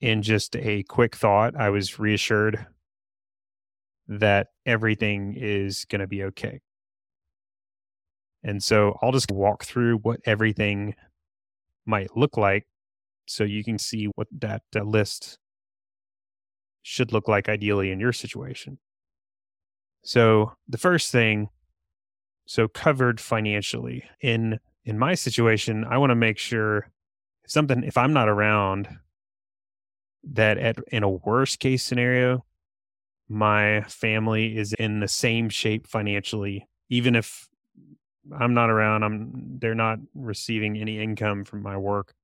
in 0.00 0.22
just 0.22 0.54
a 0.56 0.82
quick 0.84 1.16
thought, 1.16 1.56
I 1.56 1.70
was 1.70 1.98
reassured 1.98 2.66
that 4.08 4.48
everything 4.64 5.34
is 5.36 5.84
going 5.86 6.00
to 6.00 6.06
be 6.06 6.22
okay. 6.24 6.60
And 8.44 8.62
so 8.62 8.96
I'll 9.02 9.12
just 9.12 9.32
walk 9.32 9.64
through 9.64 9.98
what 9.98 10.20
everything 10.24 10.94
might 11.86 12.16
look 12.16 12.36
like 12.36 12.66
so 13.26 13.44
you 13.44 13.64
can 13.64 13.78
see 13.78 14.06
what 14.14 14.28
that 14.30 14.62
uh, 14.74 14.82
list 14.82 15.38
should 16.82 17.12
look 17.12 17.28
like 17.28 17.48
ideally 17.48 17.90
in 17.90 17.98
your 17.98 18.12
situation. 18.12 18.78
So 20.04 20.52
the 20.68 20.78
first 20.78 21.10
thing 21.10 21.48
so 22.46 22.68
covered 22.68 23.20
financially 23.20 24.04
in 24.20 24.60
in 24.84 24.98
my 24.98 25.14
situation 25.14 25.84
I 25.84 25.98
want 25.98 26.10
to 26.10 26.16
make 26.16 26.38
sure 26.38 26.90
something 27.46 27.82
if 27.82 27.96
I'm 27.96 28.12
not 28.12 28.28
around 28.28 28.88
that 30.22 30.58
at 30.58 30.76
in 30.92 31.02
a 31.02 31.10
worst 31.10 31.58
case 31.58 31.82
scenario 31.82 32.44
my 33.28 33.82
family 33.82 34.56
is 34.56 34.72
in 34.74 35.00
the 35.00 35.08
same 35.08 35.48
shape 35.48 35.88
financially 35.88 36.68
even 36.88 37.16
if 37.16 37.48
I'm 38.38 38.54
not 38.54 38.70
around 38.70 39.02
I'm 39.02 39.58
they're 39.58 39.74
not 39.74 39.98
receiving 40.14 40.76
any 40.76 41.00
income 41.00 41.44
from 41.44 41.62
my 41.62 41.76
work 41.76 42.14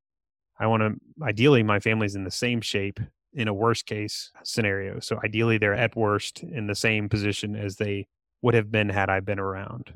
I 0.58 0.66
want 0.66 0.82
to 0.82 1.24
ideally 1.24 1.62
my 1.62 1.80
family's 1.80 2.14
in 2.14 2.24
the 2.24 2.30
same 2.30 2.60
shape 2.60 3.00
in 3.34 3.48
a 3.48 3.54
worst 3.54 3.86
case 3.86 4.30
scenario 4.42 5.00
so 5.00 5.20
ideally 5.24 5.58
they're 5.58 5.74
at 5.74 5.96
worst 5.96 6.42
in 6.42 6.66
the 6.66 6.74
same 6.74 7.08
position 7.08 7.56
as 7.56 7.76
they 7.76 8.06
would 8.42 8.54
have 8.54 8.70
been 8.70 8.88
had 8.88 9.08
I 9.10 9.20
been 9.20 9.38
around 9.38 9.94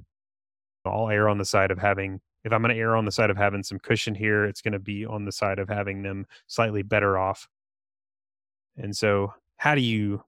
I'll 0.85 1.11
err 1.11 1.29
on 1.29 1.39
the 1.39 1.45
side 1.45 1.71
of 1.71 1.79
having 1.79 2.21
if 2.47 2.53
I'm 2.53 2.63
going 2.63 2.73
to 2.73 2.81
err 2.81 2.95
on 2.95 3.05
the 3.05 3.13
side 3.13 3.31
of 3.31 3.37
having 3.37 3.65
some 3.65 3.81
cushion 3.81 4.15
here, 4.15 4.45
it's 4.45 4.63
going 4.63 4.73
to 4.73 4.79
be 4.79 5.05
on 5.05 5.25
the 5.25 5.33
side 5.33 5.59
of 5.59 5.69
having 5.69 6.03
them 6.03 6.27
slightly 6.47 6.83
better 6.83 7.19
off. 7.19 7.49
And 8.77 8.97
so, 8.97 9.35
how 9.57 9.75
do 9.75 9.81
you 9.81 10.23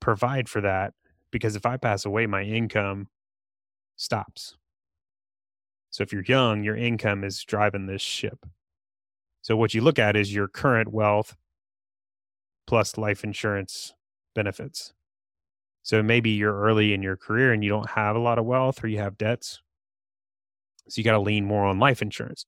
provide 0.00 0.48
for 0.48 0.60
that? 0.62 0.94
Because 1.30 1.54
if 1.54 1.64
I 1.64 1.76
pass 1.76 2.04
away, 2.04 2.26
my 2.26 2.42
income 2.42 3.06
stops. 3.94 4.56
So 5.94 6.02
if 6.02 6.12
you're 6.12 6.24
young, 6.24 6.64
your 6.64 6.74
income 6.74 7.22
is 7.22 7.44
driving 7.44 7.86
this 7.86 8.02
ship. 8.02 8.46
So 9.42 9.56
what 9.56 9.74
you 9.74 9.80
look 9.80 10.00
at 10.00 10.16
is 10.16 10.34
your 10.34 10.48
current 10.48 10.92
wealth 10.92 11.36
plus 12.66 12.98
life 12.98 13.22
insurance 13.22 13.94
benefits. 14.34 14.92
So 15.84 16.02
maybe 16.02 16.30
you're 16.30 16.60
early 16.62 16.94
in 16.94 17.02
your 17.04 17.16
career 17.16 17.52
and 17.52 17.62
you 17.62 17.70
don't 17.70 17.90
have 17.90 18.16
a 18.16 18.18
lot 18.18 18.40
of 18.40 18.44
wealth 18.44 18.82
or 18.82 18.88
you 18.88 18.98
have 18.98 19.16
debts. 19.16 19.62
So 20.88 20.98
you 20.98 21.04
got 21.04 21.12
to 21.12 21.20
lean 21.20 21.44
more 21.44 21.64
on 21.64 21.78
life 21.78 22.02
insurance. 22.02 22.44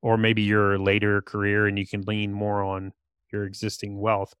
Or 0.00 0.16
maybe 0.16 0.42
you're 0.42 0.78
later 0.78 1.20
career 1.20 1.66
and 1.66 1.76
you 1.76 1.88
can 1.88 2.02
lean 2.02 2.32
more 2.32 2.62
on 2.62 2.92
your 3.32 3.42
existing 3.42 3.98
wealth. 3.98 4.34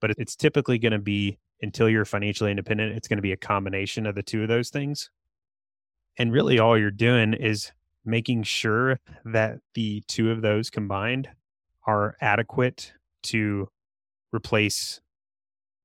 But 0.00 0.14
it's 0.18 0.34
typically 0.34 0.78
going 0.78 0.94
to 0.94 0.98
be 0.98 1.38
until 1.62 1.88
you're 1.88 2.04
financially 2.04 2.50
independent, 2.50 2.96
it's 2.96 3.06
going 3.06 3.18
to 3.18 3.22
be 3.22 3.30
a 3.30 3.36
combination 3.36 4.04
of 4.04 4.16
the 4.16 4.22
two 4.24 4.42
of 4.42 4.48
those 4.48 4.70
things. 4.70 5.10
And 6.18 6.32
really 6.32 6.58
all 6.58 6.76
you're 6.76 6.90
doing 6.90 7.34
is 7.34 7.70
making 8.04 8.42
sure 8.42 8.98
that 9.24 9.58
the 9.74 10.02
two 10.06 10.30
of 10.30 10.42
those 10.42 10.70
combined 10.70 11.28
are 11.86 12.16
adequate 12.20 12.92
to 13.22 13.68
replace 14.32 15.00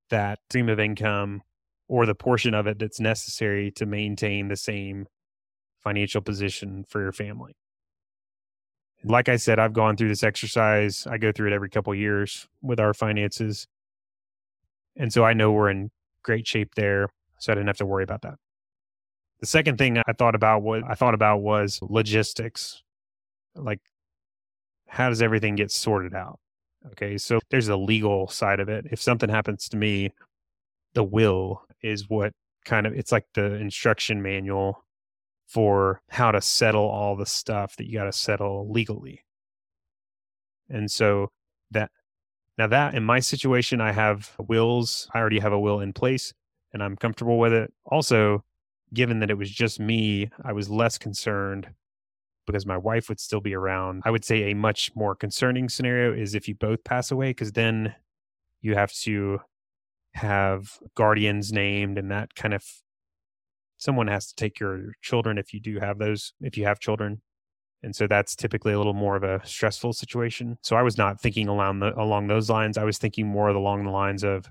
that 0.10 0.40
stream 0.50 0.70
of 0.70 0.80
income 0.80 1.42
or 1.88 2.06
the 2.06 2.16
portion 2.16 2.54
of 2.54 2.68
it 2.68 2.80
that's 2.80 3.00
necessary 3.00 3.72
to 3.72 3.86
maintain 3.86 4.48
the 4.48 4.56
same 4.56 5.08
financial 5.84 6.22
position 6.22 6.84
for 6.88 7.02
your 7.02 7.12
family. 7.12 7.56
Like 9.04 9.30
I 9.30 9.36
said, 9.36 9.60
I've 9.60 9.74
gone 9.74 9.98
through 9.98 10.08
this 10.08 10.24
exercise. 10.24 11.06
I 11.06 11.18
go 11.18 11.32
through 11.32 11.48
it 11.52 11.54
every 11.54 11.70
couple 11.70 11.94
years 11.94 12.48
with 12.62 12.80
our 12.80 12.94
finances. 12.94 13.68
And 14.96 15.14
so 15.14 15.24
I 15.24 15.34
know 15.34 15.52
we're 15.52 15.70
in 15.70 15.92
great 16.24 16.48
shape 16.48 16.74
there. 16.76 17.10
So 17.40 17.52
I 17.52 17.56
didn't 17.56 17.68
have 17.68 17.78
to 17.78 17.86
worry 17.86 18.04
about 18.04 18.24
that. 18.24 18.36
The 19.46 19.50
second 19.50 19.78
thing 19.78 20.00
I 20.00 20.14
thought 20.14 20.34
about 20.34 20.64
what 20.64 20.82
I 20.90 20.96
thought 20.96 21.14
about 21.14 21.44
was 21.44 21.78
logistics. 21.84 22.82
Like 23.54 23.80
how 24.88 25.10
does 25.10 25.22
everything 25.22 25.54
get 25.54 25.70
sorted 25.70 26.16
out? 26.16 26.40
Okay. 26.94 27.20
So 27.20 27.40
there's 27.52 27.68
a 27.68 27.78
legal 27.78 28.28
side 28.28 28.60
of 28.60 28.70
it. 28.70 28.88
If 28.90 29.00
something 29.00 29.30
happens 29.30 29.70
to 29.70 29.78
me, 29.78 30.10
the 30.96 31.04
will 31.04 31.62
is 31.84 32.10
what 32.10 32.34
kind 32.66 32.88
of 32.88 32.94
it's 32.94 33.12
like 33.12 33.28
the 33.36 33.54
instruction 33.54 34.24
manual 34.24 34.84
for 35.46 36.02
how 36.10 36.32
to 36.32 36.42
settle 36.42 36.90
all 36.90 37.16
the 37.16 37.28
stuff 37.28 37.76
that 37.76 37.86
you 37.86 38.00
got 38.00 38.06
to 38.06 38.14
settle 38.14 38.68
legally. 38.72 39.26
And 40.72 40.90
so 40.90 41.30
that 41.70 41.92
now 42.58 42.66
that 42.66 42.96
in 42.96 43.04
my 43.04 43.20
situation 43.20 43.80
I 43.80 43.92
have 43.92 44.32
wills, 44.40 45.08
I 45.14 45.20
already 45.20 45.38
have 45.38 45.54
a 45.54 45.60
will 45.60 45.82
in 45.82 45.94
place 45.94 46.34
and 46.74 46.82
I'm 46.82 46.96
comfortable 46.96 47.38
with 47.38 47.54
it. 47.54 47.72
Also, 47.86 48.44
given 48.96 49.20
that 49.20 49.30
it 49.30 49.38
was 49.38 49.52
just 49.52 49.80
me, 49.80 50.32
I 50.44 50.54
was 50.54 50.70
less 50.70 50.98
concerned 50.98 51.70
because 52.48 52.66
my 52.66 52.78
wife 52.78 53.10
would 53.10 53.20
still 53.20 53.42
be 53.42 53.54
around. 53.54 54.02
I 54.06 54.12
would 54.12 54.26
say 54.26 54.50
a 54.50 54.56
much 54.56 54.92
more 54.96 55.16
concerning 55.16 55.70
scenario 55.70 56.14
is 56.14 56.36
if 56.36 56.48
you 56.48 56.56
both 56.56 56.84
pass 56.84 57.12
away 57.12 57.32
because 57.32 57.52
then 57.52 57.96
you 58.62 58.76
have 58.76 58.94
to 58.94 59.40
have 60.14 60.80
guardians 60.96 61.52
named 61.52 61.98
and 61.98 62.10
that 62.10 62.36
kind 62.36 62.54
of 62.54 62.64
someone 63.78 64.08
has 64.08 64.28
to 64.28 64.36
take 64.36 64.60
your 64.60 64.94
children 65.02 65.38
if 65.38 65.54
you 65.54 65.60
do 65.60 65.80
have 65.80 65.98
those 65.98 66.34
if 66.42 66.58
you 66.58 66.66
have 66.66 66.80
children. 66.80 67.22
And 67.84 67.96
so 67.96 68.08
that's 68.08 68.36
typically 68.36 68.74
a 68.74 68.78
little 68.78 68.94
more 68.94 69.16
of 69.16 69.24
a 69.24 69.46
stressful 69.46 69.94
situation. 69.94 70.58
So 70.64 70.76
i 70.76 70.82
was 70.82 70.98
not 70.98 71.22
thinking 71.22 71.48
along 71.48 71.80
the, 71.80 71.94
along 72.00 72.28
those 72.28 72.50
lines. 72.50 72.78
I 72.78 72.84
was 72.84 72.98
thinking 72.98 73.28
more 73.28 73.50
along 73.50 73.84
the 73.84 73.92
lines 73.92 74.24
of 74.24 74.50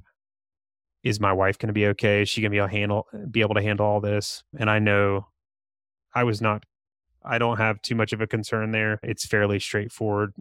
is 1.04 1.20
my 1.20 1.32
wife 1.32 1.58
going 1.58 1.68
to 1.68 1.72
be 1.72 1.86
okay 1.86 2.22
is 2.22 2.28
she 2.28 2.40
going 2.40 2.50
to 2.50 2.54
be 2.54 2.58
able 2.58 2.68
to 2.68 2.74
handle 2.74 3.06
be 3.30 3.40
able 3.40 3.54
to 3.54 3.62
handle 3.62 3.86
all 3.86 4.00
this 4.00 4.42
and 4.58 4.68
i 4.68 4.78
know 4.78 5.26
i 6.14 6.24
was 6.24 6.40
not 6.40 6.64
i 7.24 7.38
don't 7.38 7.58
have 7.58 7.80
too 7.82 7.94
much 7.94 8.12
of 8.12 8.20
a 8.20 8.26
concern 8.26 8.72
there 8.72 8.98
it's 9.02 9.24
fairly 9.24 9.60
straightforward 9.60 10.32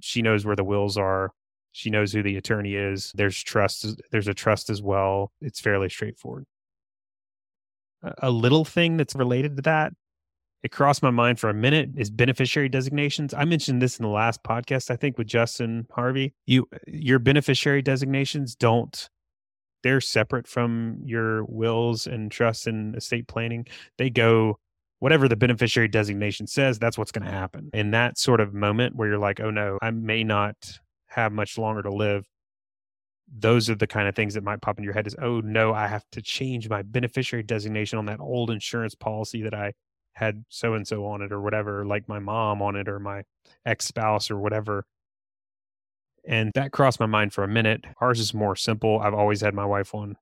she 0.00 0.22
knows 0.22 0.44
where 0.44 0.56
the 0.56 0.64
wills 0.64 0.96
are 0.96 1.32
she 1.76 1.90
knows 1.90 2.10
who 2.10 2.22
the 2.22 2.38
attorney 2.38 2.74
is. 2.74 3.12
There's 3.14 3.42
trust. 3.42 4.00
There's 4.10 4.28
a 4.28 4.32
trust 4.32 4.70
as 4.70 4.80
well. 4.80 5.30
It's 5.42 5.60
fairly 5.60 5.90
straightforward. 5.90 6.46
A 8.22 8.30
little 8.30 8.64
thing 8.64 8.96
that's 8.96 9.14
related 9.14 9.56
to 9.56 9.62
that, 9.62 9.92
it 10.62 10.72
crossed 10.72 11.02
my 11.02 11.10
mind 11.10 11.38
for 11.38 11.50
a 11.50 11.54
minute, 11.54 11.90
is 11.98 12.08
beneficiary 12.08 12.70
designations. 12.70 13.34
I 13.34 13.44
mentioned 13.44 13.82
this 13.82 13.98
in 13.98 14.04
the 14.04 14.10
last 14.10 14.42
podcast, 14.42 14.90
I 14.90 14.96
think, 14.96 15.18
with 15.18 15.26
Justin 15.26 15.86
Harvey. 15.90 16.32
You 16.46 16.66
your 16.86 17.18
beneficiary 17.18 17.82
designations 17.82 18.54
don't 18.54 19.10
they're 19.86 20.00
separate 20.00 20.48
from 20.48 20.98
your 21.04 21.44
wills 21.44 22.08
and 22.08 22.30
trusts 22.30 22.66
and 22.66 22.96
estate 22.96 23.28
planning. 23.28 23.66
They 23.98 24.10
go 24.10 24.58
whatever 24.98 25.28
the 25.28 25.36
beneficiary 25.36 25.88
designation 25.88 26.46
says, 26.46 26.78
that's 26.78 26.98
what's 26.98 27.12
going 27.12 27.24
to 27.24 27.30
happen. 27.30 27.70
In 27.72 27.92
that 27.92 28.18
sort 28.18 28.40
of 28.40 28.52
moment 28.52 28.96
where 28.96 29.08
you're 29.08 29.18
like, 29.18 29.40
oh 29.40 29.50
no, 29.50 29.78
I 29.80 29.92
may 29.92 30.24
not 30.24 30.56
have 31.06 31.32
much 31.32 31.56
longer 31.56 31.82
to 31.82 31.92
live 31.92 32.26
those 33.38 33.68
are 33.68 33.74
the 33.74 33.86
kind 33.86 34.08
of 34.08 34.14
things 34.14 34.34
that 34.34 34.44
might 34.44 34.62
pop 34.62 34.78
in 34.78 34.84
your 34.84 34.92
head 34.92 35.06
is 35.06 35.16
oh 35.20 35.40
no 35.40 35.74
i 35.74 35.86
have 35.86 36.04
to 36.12 36.22
change 36.22 36.68
my 36.68 36.82
beneficiary 36.82 37.42
designation 37.42 37.98
on 37.98 38.06
that 38.06 38.20
old 38.20 38.50
insurance 38.50 38.94
policy 38.94 39.42
that 39.42 39.52
i 39.54 39.72
had 40.12 40.44
so 40.48 40.74
and 40.74 40.86
so 40.86 41.04
on 41.04 41.22
it 41.22 41.32
or 41.32 41.40
whatever 41.40 41.84
like 41.84 42.08
my 42.08 42.20
mom 42.20 42.62
on 42.62 42.76
it 42.76 42.88
or 42.88 43.00
my 43.00 43.22
ex-spouse 43.64 44.30
or 44.30 44.38
whatever 44.38 44.84
and 46.26 46.52
that 46.54 46.72
crossed 46.72 47.00
my 47.00 47.06
mind 47.06 47.32
for 47.32 47.44
a 47.44 47.48
minute. 47.48 47.84
Ours 48.00 48.20
is 48.20 48.34
more 48.34 48.56
simple. 48.56 49.00
I've 49.00 49.14
always 49.14 49.40
had 49.40 49.54
my 49.54 49.64
wife 49.64 49.94
on 49.94 50.16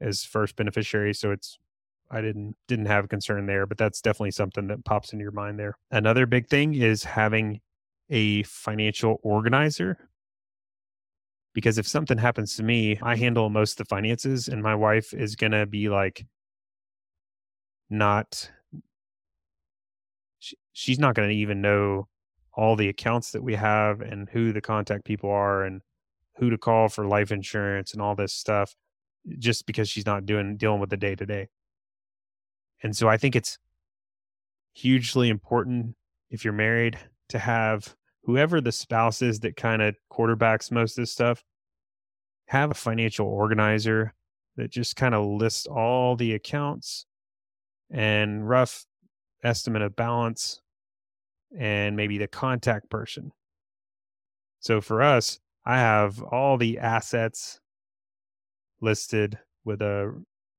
as 0.00 0.24
first 0.24 0.56
beneficiary 0.56 1.14
so 1.14 1.30
it's 1.30 1.56
i 2.10 2.20
didn't 2.20 2.56
didn't 2.66 2.86
have 2.86 3.04
a 3.04 3.08
concern 3.08 3.46
there 3.46 3.64
but 3.64 3.78
that's 3.78 4.00
definitely 4.00 4.32
something 4.32 4.66
that 4.66 4.84
pops 4.84 5.12
into 5.12 5.22
your 5.22 5.32
mind 5.32 5.58
there. 5.58 5.76
Another 5.90 6.26
big 6.26 6.48
thing 6.48 6.74
is 6.74 7.04
having 7.04 7.60
a 8.10 8.42
financial 8.44 9.18
organizer. 9.22 10.08
Because 11.52 11.78
if 11.78 11.86
something 11.86 12.18
happens 12.18 12.56
to 12.56 12.62
me, 12.62 12.98
I 13.00 13.16
handle 13.16 13.48
most 13.48 13.72
of 13.72 13.76
the 13.78 13.84
finances, 13.84 14.48
and 14.48 14.62
my 14.62 14.74
wife 14.74 15.14
is 15.14 15.36
going 15.36 15.52
to 15.52 15.66
be 15.66 15.88
like, 15.88 16.26
not, 17.88 18.50
she, 20.40 20.56
she's 20.72 20.98
not 20.98 21.14
going 21.14 21.28
to 21.28 21.34
even 21.34 21.60
know 21.60 22.08
all 22.56 22.76
the 22.76 22.88
accounts 22.88 23.32
that 23.32 23.42
we 23.42 23.54
have 23.54 24.00
and 24.00 24.28
who 24.30 24.52
the 24.52 24.60
contact 24.60 25.04
people 25.04 25.30
are 25.30 25.64
and 25.64 25.82
who 26.36 26.50
to 26.50 26.58
call 26.58 26.88
for 26.88 27.06
life 27.06 27.32
insurance 27.32 27.92
and 27.92 28.02
all 28.02 28.14
this 28.14 28.32
stuff 28.32 28.74
just 29.38 29.66
because 29.66 29.88
she's 29.88 30.06
not 30.06 30.26
doing 30.26 30.56
dealing 30.56 30.80
with 30.80 30.90
the 30.90 30.96
day 30.96 31.14
to 31.14 31.26
day. 31.26 31.48
And 32.82 32.96
so 32.96 33.08
I 33.08 33.16
think 33.16 33.34
it's 33.34 33.58
hugely 34.74 35.28
important 35.28 35.94
if 36.30 36.44
you're 36.44 36.52
married 36.52 36.98
to 37.28 37.38
have 37.38 37.94
whoever 38.24 38.60
the 38.60 38.72
spouse 38.72 39.22
is 39.22 39.40
that 39.40 39.56
kind 39.56 39.82
of 39.82 39.94
quarterbacks 40.12 40.70
most 40.70 40.98
of 40.98 41.02
this 41.02 41.12
stuff, 41.12 41.42
have 42.46 42.70
a 42.70 42.74
financial 42.74 43.26
organizer 43.26 44.14
that 44.56 44.70
just 44.70 44.96
kind 44.96 45.14
of 45.14 45.24
lists 45.24 45.66
all 45.66 46.16
the 46.16 46.34
accounts 46.34 47.06
and 47.90 48.48
rough 48.48 48.84
estimate 49.42 49.82
of 49.82 49.96
balance 49.96 50.60
and 51.58 51.96
maybe 51.96 52.18
the 52.18 52.26
contact 52.26 52.90
person. 52.90 53.32
So 54.60 54.80
for 54.80 55.02
us, 55.02 55.40
I 55.64 55.78
have 55.78 56.22
all 56.22 56.56
the 56.56 56.78
assets 56.78 57.60
listed 58.80 59.38
with 59.64 59.80
a 59.82 60.14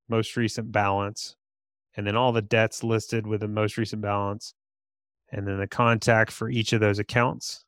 most 0.09 0.35
recent 0.35 0.71
balance 0.71 1.35
and 1.95 2.05
then 2.05 2.15
all 2.15 2.31
the 2.31 2.41
debts 2.41 2.83
listed 2.83 3.25
with 3.25 3.41
the 3.41 3.47
most 3.47 3.77
recent 3.77 4.01
balance 4.01 4.53
and 5.31 5.47
then 5.47 5.59
the 5.59 5.67
contact 5.67 6.31
for 6.31 6.49
each 6.49 6.73
of 6.73 6.81
those 6.81 6.99
accounts. 6.99 7.63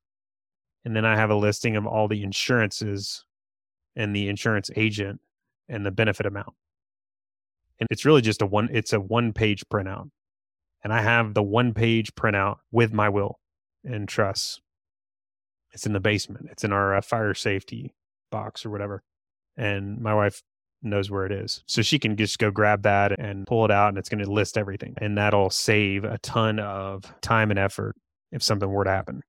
And 0.86 0.96
then 0.96 1.06
I 1.06 1.16
have 1.16 1.30
a 1.30 1.36
listing 1.36 1.76
of 1.76 1.86
all 1.86 2.08
the 2.08 2.24
insurances 2.24 3.26
and 3.96 4.16
the 4.16 4.30
insurance 4.30 4.70
agent 4.76 5.20
and 5.68 5.86
the 5.86 5.92
benefit 5.92 6.26
amount. 6.26 6.54
And 7.80 7.88
it's 7.92 8.06
really 8.06 8.22
just 8.22 8.42
a 8.42 8.46
one 8.46 8.70
it's 8.72 8.94
a 8.94 9.00
one 9.00 9.34
page 9.34 9.64
printout. 9.72 10.10
And 10.84 10.94
I 10.94 11.02
have 11.02 11.34
the 11.34 11.44
one 11.44 11.74
page 11.74 12.14
printout 12.16 12.58
with 12.72 12.94
my 12.94 13.10
will 13.10 13.40
and 13.84 14.08
trust. 14.08 14.62
It's 15.74 15.86
in 15.86 15.94
the 15.94 16.00
basement. 16.00 16.48
It's 16.52 16.64
in 16.64 16.72
our 16.72 16.96
uh, 16.96 17.02
fire 17.02 17.34
safety 17.34 17.94
box 18.32 18.66
or 18.66 18.70
whatever. 18.70 19.04
And 19.58 20.00
my 20.00 20.14
wife 20.14 20.42
knows 20.82 21.10
where 21.10 21.26
it 21.26 21.32
is. 21.32 21.64
So 21.66 21.82
she 21.82 22.00
can 22.00 22.16
just 22.16 22.40
go 22.40 22.52
grab 22.52 22.84
that 22.84 23.20
and 23.20 23.48
pull 23.48 23.66
it 23.66 23.72
out 23.72 23.90
and 23.90 23.98
it's 23.98 24.10
going 24.10 24.24
to 24.24 24.32
list 24.32 24.58
everything. 24.58 24.94
And 24.98 25.18
that'll 25.18 25.50
save 25.50 26.04
a 26.04 26.20
ton 26.20 26.60
of 26.60 27.04
time 27.22 27.50
and 27.50 27.60
effort 27.60 27.96
if 28.32 28.44
something 28.44 28.70
were 28.70 28.84
to 28.84 28.92
happen. 28.92 29.24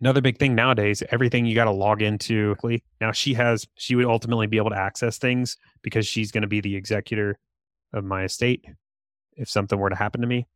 Another 0.00 0.20
big 0.20 0.38
thing 0.38 0.54
nowadays, 0.54 1.02
everything 1.10 1.46
you 1.46 1.54
got 1.54 1.66
to 1.66 1.70
log 1.70 2.02
into. 2.02 2.56
Now 3.00 3.12
she 3.12 3.34
has, 3.34 3.68
she 3.76 3.94
would 3.94 4.06
ultimately 4.06 4.48
be 4.48 4.56
able 4.56 4.70
to 4.70 4.76
access 4.78 5.18
things 5.18 5.56
because 5.82 6.06
she's 6.06 6.32
going 6.32 6.42
to 6.42 6.48
be 6.48 6.60
the 6.60 6.74
executor 6.74 7.38
of 7.92 8.04
my 8.04 8.24
estate 8.24 8.64
if 9.36 9.48
something 9.48 9.78
were 9.78 9.90
to 9.90 9.96
happen 9.96 10.20
to 10.20 10.26
me. 10.26 10.46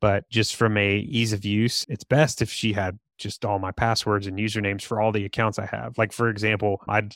But 0.00 0.28
just 0.28 0.56
from 0.56 0.76
a 0.76 0.96
ease 0.98 1.32
of 1.32 1.44
use, 1.44 1.86
it's 1.88 2.04
best 2.04 2.42
if 2.42 2.50
she 2.50 2.72
had 2.72 2.98
just 3.16 3.44
all 3.44 3.58
my 3.58 3.70
passwords 3.70 4.26
and 4.26 4.38
usernames 4.38 4.82
for 4.82 5.00
all 5.00 5.12
the 5.12 5.24
accounts 5.24 5.58
I 5.58 5.66
have. 5.66 5.96
Like 5.98 6.12
for 6.12 6.28
example, 6.28 6.82
I'd 6.88 7.14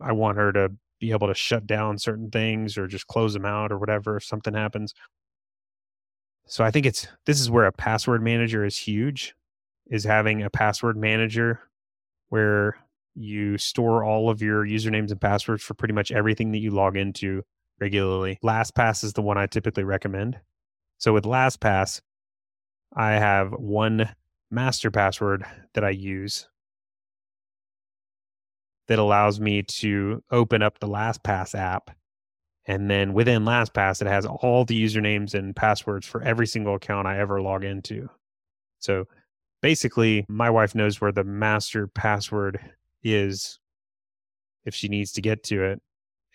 I 0.00 0.12
want 0.12 0.36
her 0.36 0.52
to 0.52 0.72
be 1.00 1.12
able 1.12 1.28
to 1.28 1.34
shut 1.34 1.66
down 1.66 1.98
certain 1.98 2.30
things 2.30 2.76
or 2.76 2.86
just 2.86 3.06
close 3.06 3.32
them 3.32 3.44
out 3.44 3.72
or 3.72 3.78
whatever 3.78 4.16
if 4.16 4.24
something 4.24 4.54
happens. 4.54 4.94
So 6.46 6.64
I 6.64 6.70
think 6.70 6.86
it's 6.86 7.06
this 7.26 7.40
is 7.40 7.50
where 7.50 7.66
a 7.66 7.72
password 7.72 8.22
manager 8.22 8.64
is 8.64 8.76
huge 8.76 9.34
is 9.90 10.04
having 10.04 10.42
a 10.42 10.50
password 10.50 10.96
manager 10.96 11.60
where 12.28 12.76
you 13.14 13.58
store 13.58 14.04
all 14.04 14.30
of 14.30 14.40
your 14.40 14.64
usernames 14.64 15.10
and 15.10 15.20
passwords 15.20 15.62
for 15.62 15.74
pretty 15.74 15.94
much 15.94 16.10
everything 16.10 16.52
that 16.52 16.58
you 16.58 16.70
log 16.70 16.96
into 16.96 17.42
regularly. 17.82 18.38
LastPass 18.44 19.02
is 19.02 19.12
the 19.12 19.22
one 19.22 19.36
I 19.36 19.46
typically 19.46 19.82
recommend. 19.82 20.38
So 20.98 21.12
with 21.12 21.24
LastPass, 21.24 22.00
I 22.94 23.14
have 23.14 23.50
one 23.50 24.08
master 24.52 24.92
password 24.92 25.44
that 25.74 25.82
I 25.82 25.90
use 25.90 26.48
that 28.86 29.00
allows 29.00 29.40
me 29.40 29.64
to 29.64 30.22
open 30.30 30.62
up 30.62 30.78
the 30.78 30.86
LastPass 30.86 31.56
app. 31.56 31.90
And 32.66 32.88
then 32.88 33.14
within 33.14 33.42
LastPass, 33.42 34.00
it 34.00 34.06
has 34.06 34.26
all 34.26 34.64
the 34.64 34.80
usernames 34.80 35.34
and 35.34 35.56
passwords 35.56 36.06
for 36.06 36.22
every 36.22 36.46
single 36.46 36.76
account 36.76 37.08
I 37.08 37.18
ever 37.18 37.42
log 37.42 37.64
into. 37.64 38.08
So 38.78 39.08
basically, 39.60 40.24
my 40.28 40.50
wife 40.50 40.76
knows 40.76 41.00
where 41.00 41.10
the 41.10 41.24
master 41.24 41.88
password 41.88 42.60
is 43.02 43.58
if 44.64 44.72
she 44.72 44.86
needs 44.86 45.10
to 45.12 45.20
get 45.20 45.42
to 45.44 45.64
it. 45.64 45.82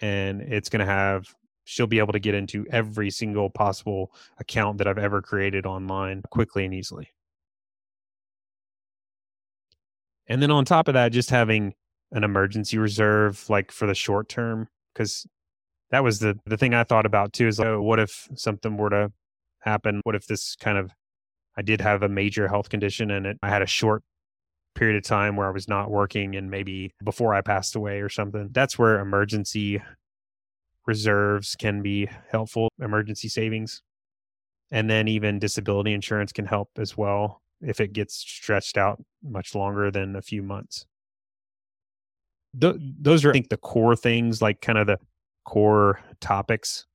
And 0.02 0.42
it's 0.42 0.70
going 0.70 0.80
to 0.80 0.86
have, 0.86 1.26
she'll 1.64 1.88
be 1.88 2.00
able 2.00 2.14
to 2.14 2.20
get 2.20 2.36
into 2.36 2.66
every 2.72 3.10
single 3.10 3.50
possible 3.50 4.12
account 4.40 4.78
that 4.78 4.88
I've 4.88 4.98
ever 4.98 5.22
created 5.22 5.66
online 5.66 6.24
quickly 6.30 6.66
and 6.66 6.74
easily. 6.74 7.10
And 10.28 10.42
then 10.42 10.52
on 10.52 10.66
top 10.66 10.88
of 10.88 10.94
that, 10.94 11.12
just 11.12 11.30
having 11.30 11.74
an 12.12 12.24
emergency 12.24 12.78
reserve, 12.78 13.50
like 13.50 13.72
for 13.72 13.88
the 13.88 13.96
short 13.96 14.30
term, 14.30 14.68
because 14.94 15.26
that 15.92 16.04
was 16.04 16.20
the 16.20 16.38
the 16.46 16.58
thing 16.58 16.74
I 16.74 16.84
thought 16.84 17.06
about 17.06 17.34
too. 17.34 17.48
Is 17.48 17.60
like, 17.60 17.70
oh, 17.70 17.82
what 17.82 18.00
if 18.00 18.28
something 18.36 18.78
were 18.78 18.90
to 18.90 19.12
happen? 19.60 20.02
What 20.04 20.16
if 20.16 20.28
this 20.28 20.56
kind 20.56 20.78
of 20.78 20.92
I 21.58 21.62
did 21.62 21.82
have 21.82 22.04
a 22.04 22.10
major 22.10 22.48
health 22.48 22.70
condition 22.70 23.10
and 23.12 23.26
it, 23.26 23.38
I 23.42 23.50
had 23.50 23.62
a 23.62 23.68
short 23.68 24.04
period 24.78 24.98
of 24.98 25.04
time 25.04 25.36
where 25.36 25.48
I 25.48 25.52
was 25.52 25.68
not 25.68 25.90
working 25.90 26.36
and 26.36 26.50
maybe 26.50 26.94
before 27.04 27.34
I 27.34 27.42
passed 27.42 27.76
away 27.76 28.00
or 28.00 28.10
something. 28.10 28.50
That's 28.52 28.78
where 28.78 29.00
emergency 29.00 29.82
reserves 30.86 31.56
can 31.56 31.82
be 31.82 32.10
helpful, 32.30 32.70
emergency 32.80 33.28
savings. 33.28 33.82
And 34.72 34.90
then 34.90 35.08
even 35.08 35.40
disability 35.40 35.94
insurance 35.94 36.32
can 36.32 36.46
help 36.46 36.70
as 36.78 36.96
well 36.96 37.42
if 37.62 37.80
it 37.80 37.94
gets 37.94 38.16
stretched 38.16 38.78
out 38.78 39.04
much 39.24 39.56
longer 39.56 39.90
than 39.92 40.16
a 40.16 40.22
few 40.22 40.44
months. 40.44 40.86
Th- 42.60 42.76
those 42.80 43.26
are, 43.26 43.30
I 43.32 43.34
think, 43.34 43.50
the 43.50 43.58
core 43.58 43.96
things, 43.96 44.42
like 44.42 44.62
kind 44.62 44.78
of 44.78 44.88
the 44.88 45.00
core 45.46 46.02
topics 46.20 46.86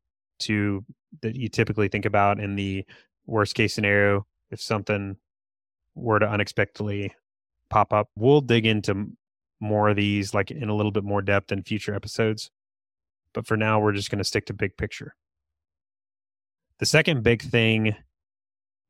to 0.40 0.84
that 1.22 1.36
you 1.36 1.48
typically 1.48 1.88
think 1.88 2.04
about 2.04 2.40
in 2.40 2.56
the 2.56 2.84
worst 3.26 3.54
case 3.54 3.74
scenario 3.74 4.26
if 4.50 4.60
something 4.60 5.16
were 5.94 6.18
to 6.18 6.28
unexpectedly 6.28 7.12
pop 7.72 7.92
up. 7.92 8.10
We'll 8.16 8.42
dig 8.42 8.66
into 8.66 9.06
more 9.60 9.88
of 9.88 9.96
these 9.96 10.34
like 10.34 10.50
in 10.50 10.68
a 10.68 10.74
little 10.74 10.92
bit 10.92 11.04
more 11.04 11.22
depth 11.22 11.50
in 11.50 11.62
future 11.62 11.94
episodes. 11.94 12.50
But 13.32 13.46
for 13.46 13.56
now, 13.56 13.80
we're 13.80 13.92
just 13.92 14.10
going 14.10 14.18
to 14.18 14.24
stick 14.24 14.44
to 14.46 14.52
big 14.52 14.76
picture. 14.76 15.14
The 16.78 16.86
second 16.86 17.22
big 17.22 17.40
thing 17.42 17.96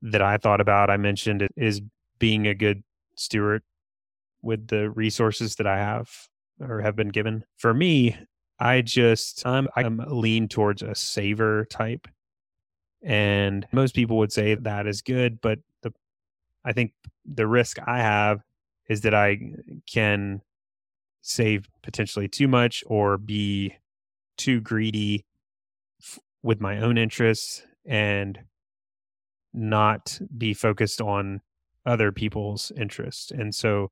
that 0.01 0.21
I 0.21 0.35
thought 0.37 0.59
about, 0.59 0.89
I 0.89 0.97
mentioned, 0.97 1.47
is 1.55 1.81
being 2.19 2.45
a 2.47 2.53
good 2.53 2.83
steward 3.15 3.61
with 4.41 4.67
the 4.67 4.89
resources 4.89 5.55
that 5.55 5.67
I 5.67 5.77
have 5.77 6.09
or 6.59 6.81
have 6.81 6.97
been 6.97 7.09
given. 7.09 7.45
For 7.57 7.73
me, 7.73 8.17
I 8.59 8.81
just 8.81 9.45
I'm 9.45 9.69
I'm 9.77 10.03
lean 10.07 10.49
towards 10.49 10.81
a 10.81 10.93
saver 10.93 11.65
type. 11.69 12.07
And 13.01 13.65
most 13.71 13.95
people 13.95 14.17
would 14.17 14.33
say 14.33 14.55
that 14.55 14.87
is 14.87 15.01
good, 15.01 15.39
but 15.39 15.59
the 15.83 15.93
I 16.65 16.73
think 16.73 16.91
the 17.25 17.47
risk 17.47 17.77
I 17.85 17.99
have 17.99 18.41
is 18.89 19.01
that 19.01 19.13
I 19.13 19.39
can 19.91 20.41
save 21.21 21.69
potentially 21.81 22.27
too 22.27 22.47
much 22.47 22.83
or 22.87 23.17
be 23.17 23.75
too 24.37 24.59
greedy 24.59 25.25
f- 26.01 26.19
with 26.41 26.59
my 26.59 26.79
own 26.79 26.97
interests 26.97 27.63
and 27.85 28.39
not 29.53 30.19
be 30.37 30.53
focused 30.53 30.99
on 30.99 31.41
other 31.85 32.11
people's 32.11 32.71
interests. 32.75 33.31
And 33.31 33.53
so 33.53 33.91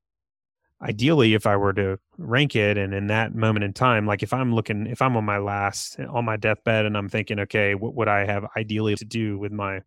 ideally 0.81 1.33
if 1.33 1.45
I 1.45 1.55
were 1.55 1.73
to 1.73 1.99
rank 2.17 2.55
it 2.55 2.77
and 2.77 2.93
in 2.93 3.07
that 3.07 3.35
moment 3.35 3.63
in 3.63 3.73
time, 3.73 4.05
like 4.05 4.23
if 4.23 4.33
I'm 4.33 4.53
looking 4.53 4.87
if 4.87 5.01
I'm 5.01 5.15
on 5.15 5.25
my 5.25 5.37
last 5.37 5.99
on 5.99 6.25
my 6.25 6.37
deathbed 6.37 6.85
and 6.85 6.97
I'm 6.97 7.09
thinking, 7.09 7.39
okay, 7.39 7.75
what 7.75 7.95
would 7.95 8.07
I 8.07 8.25
have 8.25 8.45
ideally 8.57 8.95
to 8.95 9.05
do 9.05 9.37
with 9.37 9.51
my 9.51 9.81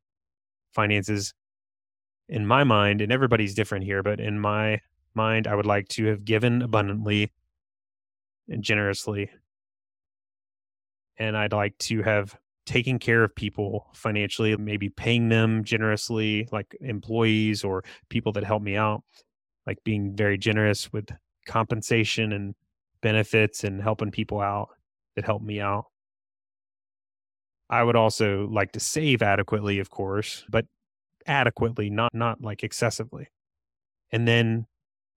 finances? 0.73 1.35
In 2.27 2.47
my 2.47 2.65
mind, 2.65 3.03
and 3.03 3.13
everybody's 3.13 3.55
different 3.55 3.85
here, 3.85 4.03
but 4.03 4.19
in 4.19 4.41
my 4.41 4.81
mind, 5.15 5.47
I 5.47 5.55
would 5.55 5.67
like 5.67 5.89
to 5.91 6.07
have 6.07 6.25
given 6.25 6.63
abundantly 6.63 7.33
and 8.49 8.63
generously. 8.63 9.31
And 11.17 11.37
I'd 11.37 11.53
like 11.53 11.79
to 11.79 12.03
have 12.03 12.37
taken 12.67 12.99
care 12.99 13.23
of 13.23 13.35
people 13.35 13.87
financially, 13.95 14.57
maybe 14.57 14.89
paying 14.89 15.29
them 15.29 15.65
generously, 15.65 16.49
like 16.51 16.75
employees 16.81 17.63
or 17.63 17.85
people 18.09 18.33
that 18.33 18.45
help 18.45 18.63
me 18.63 18.77
out, 18.77 19.03
like 19.67 19.79
being 19.85 20.17
very 20.17 20.39
generous 20.39 20.93
with 20.93 21.09
compensation 21.47 22.33
and 22.33 22.55
benefits 23.03 23.65
and 23.65 23.83
helping 23.83 24.11
people 24.11 24.41
out 24.41 24.71
that 25.15 25.25
help 25.25 25.43
me 25.43 25.61
out. 25.61 25.87
I 27.69 27.83
would 27.83 27.97
also 27.97 28.47
like 28.49 28.73
to 28.73 28.81
save 28.81 29.23
adequately, 29.23 29.79
of 29.79 29.91
course, 29.91 30.45
but 30.49 30.67
adequately, 31.27 31.91
not 31.91 32.15
not 32.15 32.41
like 32.41 32.63
excessively. 32.63 33.29
And 34.13 34.29
then 34.29 34.67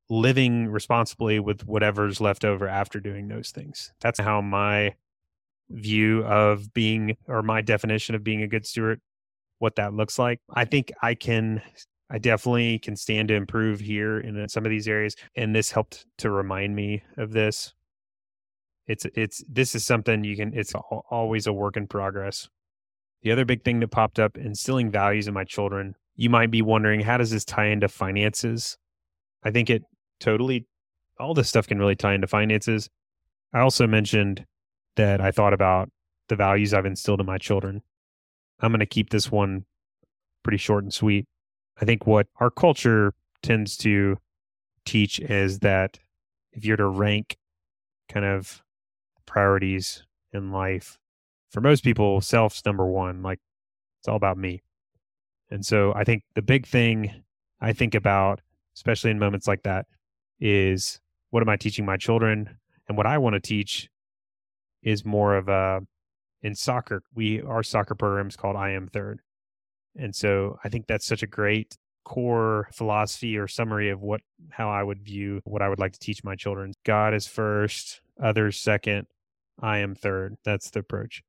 living 0.09 0.67
responsibly 0.67 1.39
with 1.39 1.65
whatever's 1.67 2.21
left 2.21 2.45
over 2.45 2.67
after 2.67 2.99
doing 2.99 3.27
those 3.27 3.51
things. 3.51 3.91
That's 3.99 4.19
how 4.19 4.41
my 4.41 4.95
view 5.69 6.23
of 6.23 6.73
being 6.73 7.17
or 7.27 7.43
my 7.43 7.61
definition 7.61 8.15
of 8.15 8.23
being 8.23 8.41
a 8.41 8.47
good 8.47 8.65
steward 8.65 9.01
what 9.59 9.75
that 9.75 9.93
looks 9.93 10.17
like. 10.19 10.39
I 10.53 10.65
think 10.65 10.91
I 11.01 11.15
can 11.15 11.61
I 12.09 12.19
definitely 12.19 12.79
can 12.79 12.95
stand 12.95 13.27
to 13.27 13.33
improve 13.33 13.81
here 13.81 14.19
in 14.19 14.39
uh, 14.39 14.47
some 14.47 14.65
of 14.65 14.69
these 14.69 14.87
areas 14.87 15.15
and 15.35 15.53
this 15.53 15.71
helped 15.71 16.05
to 16.19 16.29
remind 16.29 16.75
me 16.75 17.03
of 17.17 17.31
this. 17.31 17.73
It's 18.85 19.05
it's 19.15 19.43
this 19.49 19.75
is 19.75 19.85
something 19.85 20.23
you 20.23 20.37
can 20.37 20.53
it's 20.53 20.73
always 21.09 21.47
a 21.47 21.53
work 21.53 21.75
in 21.75 21.87
progress. 21.87 22.47
The 23.23 23.31
other 23.31 23.45
big 23.45 23.63
thing 23.63 23.79
that 23.81 23.89
popped 23.89 24.19
up 24.19 24.37
instilling 24.37 24.91
values 24.91 25.27
in 25.27 25.33
my 25.33 25.43
children. 25.43 25.95
You 26.15 26.29
might 26.29 26.49
be 26.49 26.61
wondering 26.61 27.01
how 27.01 27.17
does 27.17 27.31
this 27.31 27.45
tie 27.45 27.67
into 27.67 27.87
finances? 27.87 28.77
I 29.43 29.51
think 29.51 29.69
it 29.69 29.83
totally 30.19 30.67
all 31.19 31.33
this 31.33 31.49
stuff 31.49 31.67
can 31.67 31.79
really 31.79 31.95
tie 31.95 32.13
into 32.13 32.27
finances. 32.27 32.89
I 33.53 33.59
also 33.59 33.87
mentioned 33.87 34.45
that 34.95 35.21
I 35.21 35.31
thought 35.31 35.53
about 35.53 35.89
the 36.27 36.35
values 36.35 36.73
I've 36.73 36.85
instilled 36.85 37.19
in 37.19 37.25
my 37.25 37.37
children. 37.37 37.81
I'm 38.59 38.71
going 38.71 38.79
to 38.79 38.85
keep 38.85 39.09
this 39.09 39.31
one 39.31 39.65
pretty 40.43 40.57
short 40.57 40.83
and 40.83 40.93
sweet. 40.93 41.25
I 41.79 41.85
think 41.85 42.05
what 42.05 42.27
our 42.39 42.49
culture 42.49 43.13
tends 43.41 43.77
to 43.77 44.17
teach 44.85 45.19
is 45.19 45.59
that 45.59 45.99
if 46.51 46.65
you're 46.65 46.77
to 46.77 46.87
rank 46.87 47.37
kind 48.09 48.25
of 48.25 48.63
priorities 49.25 50.03
in 50.31 50.51
life, 50.51 50.97
for 51.51 51.61
most 51.61 51.83
people, 51.83 52.19
self's 52.21 52.65
number 52.65 52.85
one. 52.85 53.21
Like 53.21 53.39
it's 53.99 54.07
all 54.07 54.15
about 54.15 54.37
me. 54.37 54.61
And 55.49 55.65
so 55.65 55.93
I 55.95 56.03
think 56.03 56.23
the 56.35 56.41
big 56.41 56.65
thing 56.65 57.23
I 57.61 57.73
think 57.73 57.95
about, 57.95 58.41
especially 58.75 59.11
in 59.11 59.19
moments 59.19 59.47
like 59.47 59.63
that, 59.63 59.85
is 60.39 60.99
what 61.29 61.43
am 61.43 61.49
I 61.49 61.57
teaching 61.57 61.85
my 61.85 61.97
children? 61.97 62.57
And 62.87 62.97
what 62.97 63.05
I 63.05 63.17
want 63.17 63.33
to 63.33 63.39
teach 63.39 63.89
is 64.81 65.05
more 65.05 65.35
of 65.35 65.49
a 65.49 65.81
in 66.41 66.55
soccer. 66.55 67.03
We 67.13 67.41
our 67.41 67.63
soccer 67.63 67.95
program 67.95 68.27
is 68.27 68.35
called 68.35 68.55
I 68.55 68.71
Am 68.71 68.87
Third. 68.87 69.21
And 69.95 70.15
so 70.15 70.57
I 70.63 70.69
think 70.69 70.87
that's 70.87 71.05
such 71.05 71.23
a 71.23 71.27
great 71.27 71.77
core 72.05 72.69
philosophy 72.71 73.37
or 73.37 73.47
summary 73.47 73.89
of 73.89 74.01
what 74.01 74.21
how 74.51 74.69
I 74.69 74.83
would 74.83 75.01
view 75.01 75.41
what 75.43 75.61
I 75.61 75.69
would 75.69 75.79
like 75.79 75.93
to 75.93 75.99
teach 75.99 76.23
my 76.23 76.35
children. 76.35 76.73
God 76.85 77.13
is 77.13 77.27
first, 77.27 78.01
others 78.21 78.57
second, 78.57 79.07
I 79.59 79.79
am 79.79 79.95
third. 79.95 80.37
That's 80.45 80.69
the 80.69 80.79
approach 80.79 81.23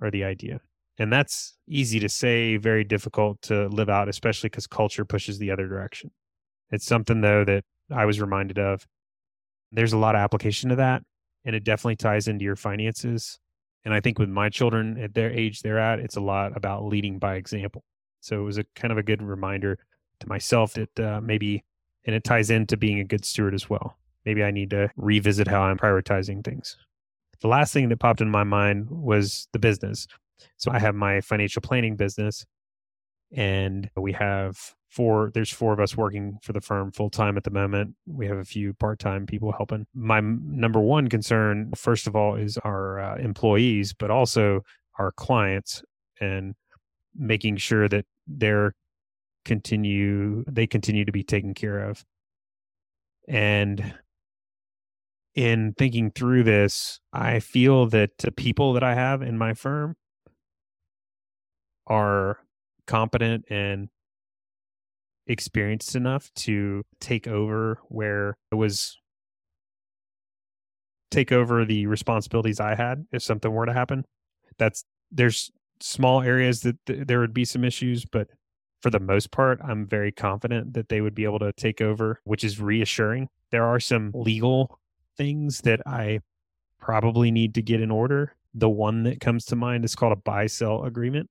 or 0.00 0.10
the 0.10 0.24
idea. 0.24 0.60
And 0.98 1.12
that's 1.12 1.56
easy 1.68 1.98
to 2.00 2.08
say, 2.08 2.56
very 2.56 2.84
difficult 2.84 3.42
to 3.42 3.66
live 3.68 3.88
out, 3.88 4.08
especially 4.08 4.48
because 4.48 4.66
culture 4.66 5.04
pushes 5.04 5.38
the 5.38 5.50
other 5.50 5.66
direction. 5.66 6.10
It's 6.70 6.86
something 6.86 7.20
though 7.20 7.44
that 7.44 7.64
I 7.90 8.04
was 8.06 8.20
reminded 8.20 8.58
of. 8.58 8.86
There's 9.72 9.92
a 9.92 9.98
lot 9.98 10.14
of 10.14 10.20
application 10.20 10.70
to 10.70 10.76
that, 10.76 11.02
and 11.44 11.56
it 11.56 11.64
definitely 11.64 11.96
ties 11.96 12.28
into 12.28 12.44
your 12.44 12.56
finances. 12.56 13.38
And 13.84 13.92
I 13.92 14.00
think 14.00 14.18
with 14.18 14.28
my 14.28 14.48
children 14.48 14.98
at 14.98 15.14
their 15.14 15.30
age 15.30 15.60
they're 15.60 15.78
at, 15.78 15.98
it's 15.98 16.16
a 16.16 16.20
lot 16.20 16.56
about 16.56 16.84
leading 16.84 17.18
by 17.18 17.34
example. 17.34 17.82
So 18.20 18.40
it 18.40 18.44
was 18.44 18.58
a 18.58 18.64
kind 18.74 18.92
of 18.92 18.98
a 18.98 19.02
good 19.02 19.22
reminder 19.22 19.78
to 20.20 20.28
myself 20.28 20.74
that 20.74 21.00
uh, 21.00 21.20
maybe, 21.20 21.64
and 22.06 22.14
it 22.14 22.24
ties 22.24 22.50
into 22.50 22.76
being 22.76 23.00
a 23.00 23.04
good 23.04 23.24
steward 23.24 23.52
as 23.52 23.68
well. 23.68 23.98
Maybe 24.24 24.42
I 24.42 24.50
need 24.50 24.70
to 24.70 24.90
revisit 24.96 25.48
how 25.48 25.62
I'm 25.62 25.76
prioritizing 25.76 26.42
things. 26.42 26.78
The 27.40 27.48
last 27.48 27.74
thing 27.74 27.90
that 27.90 28.00
popped 28.00 28.22
in 28.22 28.30
my 28.30 28.44
mind 28.44 28.88
was 28.88 29.48
the 29.52 29.58
business. 29.58 30.06
So 30.56 30.70
I 30.70 30.78
have 30.78 30.94
my 30.94 31.20
financial 31.20 31.60
planning 31.60 31.96
business, 31.96 32.46
and 33.32 33.90
we 33.96 34.12
have 34.12 34.74
four 34.94 35.30
there's 35.34 35.50
four 35.50 35.72
of 35.72 35.80
us 35.80 35.96
working 35.96 36.38
for 36.42 36.52
the 36.52 36.60
firm 36.60 36.92
full 36.92 37.10
time 37.10 37.36
at 37.36 37.44
the 37.44 37.50
moment. 37.50 37.94
We 38.06 38.26
have 38.26 38.38
a 38.38 38.44
few 38.44 38.74
part-time 38.74 39.26
people 39.26 39.52
helping. 39.52 39.86
My 39.94 40.20
number 40.20 40.80
one 40.80 41.08
concern 41.08 41.72
first 41.76 42.06
of 42.06 42.14
all 42.14 42.36
is 42.36 42.58
our 42.58 43.00
uh, 43.00 43.16
employees 43.16 43.92
but 43.92 44.10
also 44.10 44.62
our 44.98 45.12
clients 45.12 45.82
and 46.20 46.54
making 47.16 47.56
sure 47.56 47.88
that 47.88 48.06
they're 48.26 48.74
continue 49.44 50.44
they 50.50 50.66
continue 50.66 51.04
to 51.04 51.12
be 51.12 51.24
taken 51.24 51.54
care 51.54 51.80
of. 51.80 52.04
And 53.28 53.94
in 55.34 55.74
thinking 55.76 56.12
through 56.12 56.44
this 56.44 57.00
i 57.12 57.40
feel 57.40 57.86
that 57.86 58.10
the 58.18 58.30
people 58.30 58.72
that 58.72 58.84
i 58.84 58.94
have 58.94 59.20
in 59.20 59.36
my 59.36 59.52
firm 59.52 59.96
are 61.86 62.38
competent 62.86 63.44
and 63.50 63.88
experienced 65.26 65.94
enough 65.96 66.30
to 66.34 66.84
take 67.00 67.26
over 67.26 67.78
where 67.88 68.36
it 68.50 68.56
was 68.56 68.98
take 71.10 71.32
over 71.32 71.64
the 71.64 71.86
responsibilities 71.86 72.60
I 72.60 72.74
had 72.74 73.06
if 73.12 73.22
something 73.22 73.52
were 73.52 73.66
to 73.66 73.72
happen. 73.72 74.04
That's 74.58 74.84
there's 75.10 75.50
small 75.80 76.22
areas 76.22 76.60
that 76.60 76.76
th- 76.86 77.06
there 77.06 77.20
would 77.20 77.34
be 77.34 77.44
some 77.44 77.64
issues, 77.64 78.04
but 78.04 78.28
for 78.82 78.90
the 78.90 79.00
most 79.00 79.30
part, 79.30 79.60
I'm 79.62 79.86
very 79.86 80.12
confident 80.12 80.74
that 80.74 80.88
they 80.88 81.00
would 81.00 81.14
be 81.14 81.24
able 81.24 81.38
to 81.38 81.52
take 81.52 81.80
over, 81.80 82.20
which 82.24 82.44
is 82.44 82.60
reassuring. 82.60 83.28
There 83.50 83.64
are 83.64 83.80
some 83.80 84.10
legal 84.14 84.78
things 85.16 85.60
that 85.62 85.80
I 85.86 86.20
probably 86.80 87.30
need 87.30 87.54
to 87.54 87.62
get 87.62 87.80
in 87.80 87.90
order. 87.90 88.36
The 88.52 88.68
one 88.68 89.04
that 89.04 89.20
comes 89.20 89.46
to 89.46 89.56
mind 89.56 89.84
is 89.84 89.94
called 89.94 90.12
a 90.12 90.16
buy 90.16 90.46
sell 90.46 90.84
agreement 90.84 91.30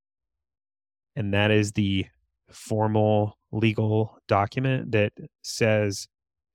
and 1.16 1.34
that 1.34 1.52
is 1.52 1.74
the 1.74 2.06
formal 2.52 3.38
legal 3.54 4.18
document 4.28 4.92
that 4.92 5.14
says 5.44 6.08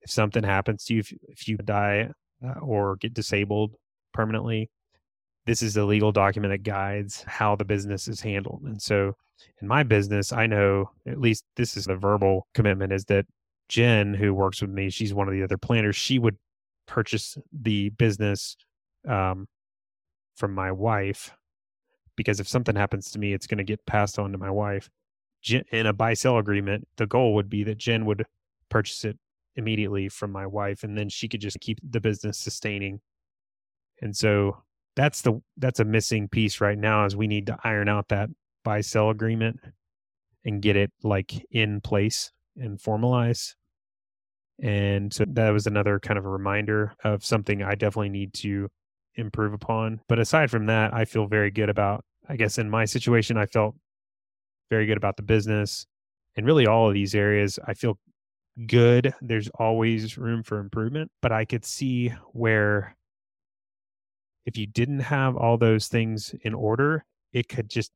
if 0.02 0.10
something 0.10 0.42
happens 0.42 0.84
to 0.84 0.94
you, 0.94 1.00
if, 1.00 1.12
if 1.28 1.48
you 1.48 1.56
die 1.56 2.10
uh, 2.44 2.58
or 2.60 2.96
get 2.96 3.14
disabled 3.14 3.74
permanently, 4.12 4.70
this 5.46 5.62
is 5.62 5.74
the 5.74 5.84
legal 5.84 6.12
document 6.12 6.52
that 6.52 6.62
guides 6.62 7.24
how 7.26 7.56
the 7.56 7.64
business 7.64 8.08
is 8.08 8.20
handled. 8.20 8.62
And 8.64 8.80
so 8.80 9.14
in 9.62 9.68
my 9.68 9.82
business, 9.82 10.32
I 10.32 10.46
know 10.46 10.90
at 11.06 11.20
least 11.20 11.44
this 11.56 11.76
is 11.76 11.86
the 11.86 11.96
verbal 11.96 12.46
commitment 12.54 12.92
is 12.92 13.04
that 13.06 13.26
Jen, 13.68 14.14
who 14.14 14.34
works 14.34 14.60
with 14.60 14.70
me, 14.70 14.90
she's 14.90 15.14
one 15.14 15.28
of 15.28 15.34
the 15.34 15.42
other 15.42 15.58
planners, 15.58 15.96
she 15.96 16.18
would 16.18 16.36
purchase 16.86 17.38
the 17.52 17.90
business 17.90 18.56
um, 19.06 19.46
from 20.36 20.54
my 20.54 20.72
wife 20.72 21.30
because 22.16 22.40
if 22.40 22.48
something 22.48 22.74
happens 22.74 23.10
to 23.12 23.18
me, 23.18 23.32
it's 23.32 23.46
going 23.46 23.58
to 23.58 23.64
get 23.64 23.84
passed 23.86 24.18
on 24.18 24.32
to 24.32 24.38
my 24.38 24.50
wife. 24.50 24.90
In 25.52 25.86
a 25.86 25.92
buy 25.92 26.14
sell 26.14 26.38
agreement, 26.38 26.86
the 26.96 27.06
goal 27.06 27.34
would 27.34 27.48
be 27.48 27.64
that 27.64 27.78
Jen 27.78 28.04
would 28.06 28.24
purchase 28.68 29.04
it 29.04 29.18
immediately 29.56 30.08
from 30.08 30.30
my 30.30 30.46
wife, 30.46 30.84
and 30.84 30.96
then 30.96 31.08
she 31.08 31.28
could 31.28 31.40
just 31.40 31.60
keep 31.60 31.78
the 31.82 32.00
business 32.00 32.38
sustaining. 32.38 33.00
And 34.00 34.16
so 34.16 34.62
that's 34.96 35.22
the 35.22 35.40
that's 35.56 35.80
a 35.80 35.84
missing 35.84 36.28
piece 36.28 36.60
right 36.60 36.78
now 36.78 37.04
is 37.04 37.16
we 37.16 37.26
need 37.26 37.46
to 37.46 37.58
iron 37.64 37.88
out 37.88 38.08
that 38.08 38.30
buy 38.64 38.80
sell 38.80 39.10
agreement 39.10 39.60
and 40.44 40.62
get 40.62 40.76
it 40.76 40.92
like 41.02 41.44
in 41.50 41.80
place 41.80 42.32
and 42.56 42.78
formalize. 42.78 43.54
And 44.60 45.12
so 45.12 45.24
that 45.28 45.50
was 45.50 45.66
another 45.66 46.00
kind 46.00 46.18
of 46.18 46.24
a 46.24 46.28
reminder 46.28 46.94
of 47.04 47.24
something 47.24 47.62
I 47.62 47.74
definitely 47.74 48.08
need 48.08 48.34
to 48.34 48.68
improve 49.14 49.52
upon. 49.52 50.00
But 50.08 50.18
aside 50.18 50.50
from 50.50 50.66
that, 50.66 50.92
I 50.92 51.04
feel 51.04 51.26
very 51.26 51.50
good 51.50 51.68
about, 51.68 52.04
I 52.28 52.36
guess 52.36 52.58
in 52.58 52.68
my 52.68 52.84
situation, 52.84 53.36
I 53.36 53.46
felt 53.46 53.76
very 54.70 54.86
good 54.86 54.96
about 54.96 55.16
the 55.16 55.22
business 55.22 55.86
and 56.36 56.46
really 56.46 56.66
all 56.66 56.88
of 56.88 56.94
these 56.94 57.14
areas. 57.14 57.58
I 57.66 57.74
feel 57.74 57.98
good. 58.66 59.14
There's 59.20 59.48
always 59.54 60.18
room 60.18 60.42
for 60.42 60.58
improvement, 60.58 61.10
but 61.22 61.32
I 61.32 61.44
could 61.44 61.64
see 61.64 62.12
where 62.32 62.96
if 64.46 64.56
you 64.56 64.66
didn't 64.66 65.00
have 65.00 65.36
all 65.36 65.58
those 65.58 65.88
things 65.88 66.34
in 66.42 66.54
order, 66.54 67.04
it 67.32 67.48
could 67.48 67.68
just 67.68 67.92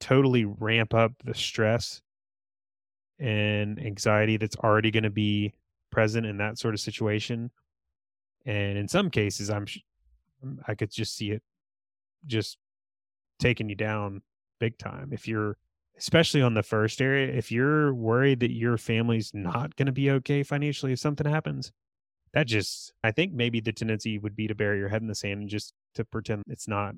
totally 0.00 0.44
ramp 0.44 0.94
up 0.94 1.12
the 1.24 1.34
stress 1.34 2.02
and 3.20 3.78
anxiety 3.78 4.36
that's 4.36 4.56
already 4.56 4.90
going 4.90 5.04
to 5.04 5.10
be 5.10 5.52
present 5.90 6.26
in 6.26 6.38
that 6.38 6.58
sort 6.58 6.74
of 6.74 6.80
situation. 6.80 7.50
And 8.44 8.76
in 8.76 8.88
some 8.88 9.10
cases, 9.10 9.48
I'm 9.48 9.66
Mm, 10.44 10.58
I 10.66 10.74
could 10.74 10.90
just 10.90 11.16
see 11.16 11.30
it 11.30 11.42
just 12.26 12.58
taking 13.38 13.68
you 13.68 13.74
down 13.74 14.22
big 14.60 14.78
time. 14.78 15.10
If 15.12 15.26
you're, 15.26 15.56
especially 16.02 16.42
on 16.42 16.54
the 16.54 16.64
first 16.64 17.00
area, 17.00 17.32
if 17.32 17.52
you're 17.52 17.94
worried 17.94 18.40
that 18.40 18.50
your 18.50 18.76
family's 18.76 19.30
not 19.32 19.76
going 19.76 19.86
to 19.86 19.92
be 19.92 20.10
okay 20.10 20.42
financially 20.42 20.92
if 20.92 20.98
something 20.98 21.28
happens, 21.28 21.70
that 22.34 22.48
just, 22.48 22.92
I 23.04 23.12
think 23.12 23.32
maybe 23.32 23.60
the 23.60 23.72
tendency 23.72 24.18
would 24.18 24.34
be 24.34 24.48
to 24.48 24.54
bury 24.54 24.80
your 24.80 24.88
head 24.88 25.00
in 25.00 25.06
the 25.06 25.14
sand 25.14 25.42
and 25.42 25.48
just 25.48 25.72
to 25.94 26.04
pretend 26.04 26.42
it's 26.48 26.66
not 26.66 26.96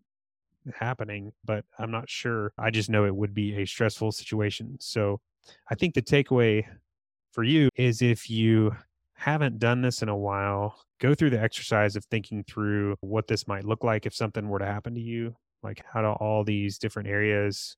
happening, 0.75 1.33
but 1.45 1.67
I'm 1.79 1.91
not 1.91 2.09
sure. 2.09 2.55
I 2.57 2.71
just 2.71 2.89
know 2.89 3.05
it 3.05 3.15
would 3.15 3.35
be 3.35 3.61
a 3.61 3.67
stressful 3.67 4.13
situation. 4.13 4.79
So 4.81 5.21
I 5.69 5.75
think 5.75 5.93
the 5.93 6.01
takeaway 6.01 6.65
for 7.31 7.45
you 7.45 7.69
is 7.77 8.01
if 8.01 8.31
you 8.31 8.75
haven't 9.13 9.59
done 9.59 9.83
this 9.83 10.01
in 10.01 10.09
a 10.09 10.17
while, 10.17 10.79
go 10.99 11.15
through 11.15 11.31
the 11.31 11.43
exercise 11.43 11.95
of 11.95 12.07
thinking 12.07 12.43
through 12.43 12.97
what 13.03 13.29
this 13.29 13.47
might 13.47 13.67
look 13.67 13.85
like 13.85 14.07
if 14.07 14.15
something 14.15 14.49
were 14.49 14.61
to 14.61 14.65
happen 14.65 14.95
to 14.95 15.01
you. 15.01 15.37
Like, 15.63 15.85
how 15.93 16.01
do 16.01 16.09
all 16.09 16.43
these 16.43 16.79
different 16.79 17.09
areas 17.09 17.77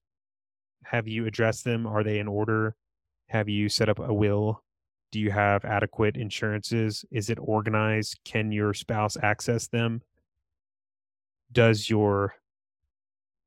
have 0.90 1.08
you 1.08 1.26
addressed 1.26 1.64
them? 1.64 1.86
Are 1.86 2.04
they 2.04 2.18
in 2.18 2.28
order? 2.28 2.76
Have 3.28 3.48
you 3.48 3.68
set 3.68 3.88
up 3.88 3.98
a 3.98 4.12
will? 4.14 4.62
Do 5.10 5.18
you 5.18 5.30
have 5.30 5.64
adequate 5.64 6.16
insurances? 6.16 7.04
Is 7.10 7.30
it 7.30 7.38
organized? 7.40 8.18
Can 8.24 8.52
your 8.52 8.72
spouse 8.74 9.16
access 9.22 9.66
them? 9.66 10.02
Does 11.52 11.88
your 11.88 12.34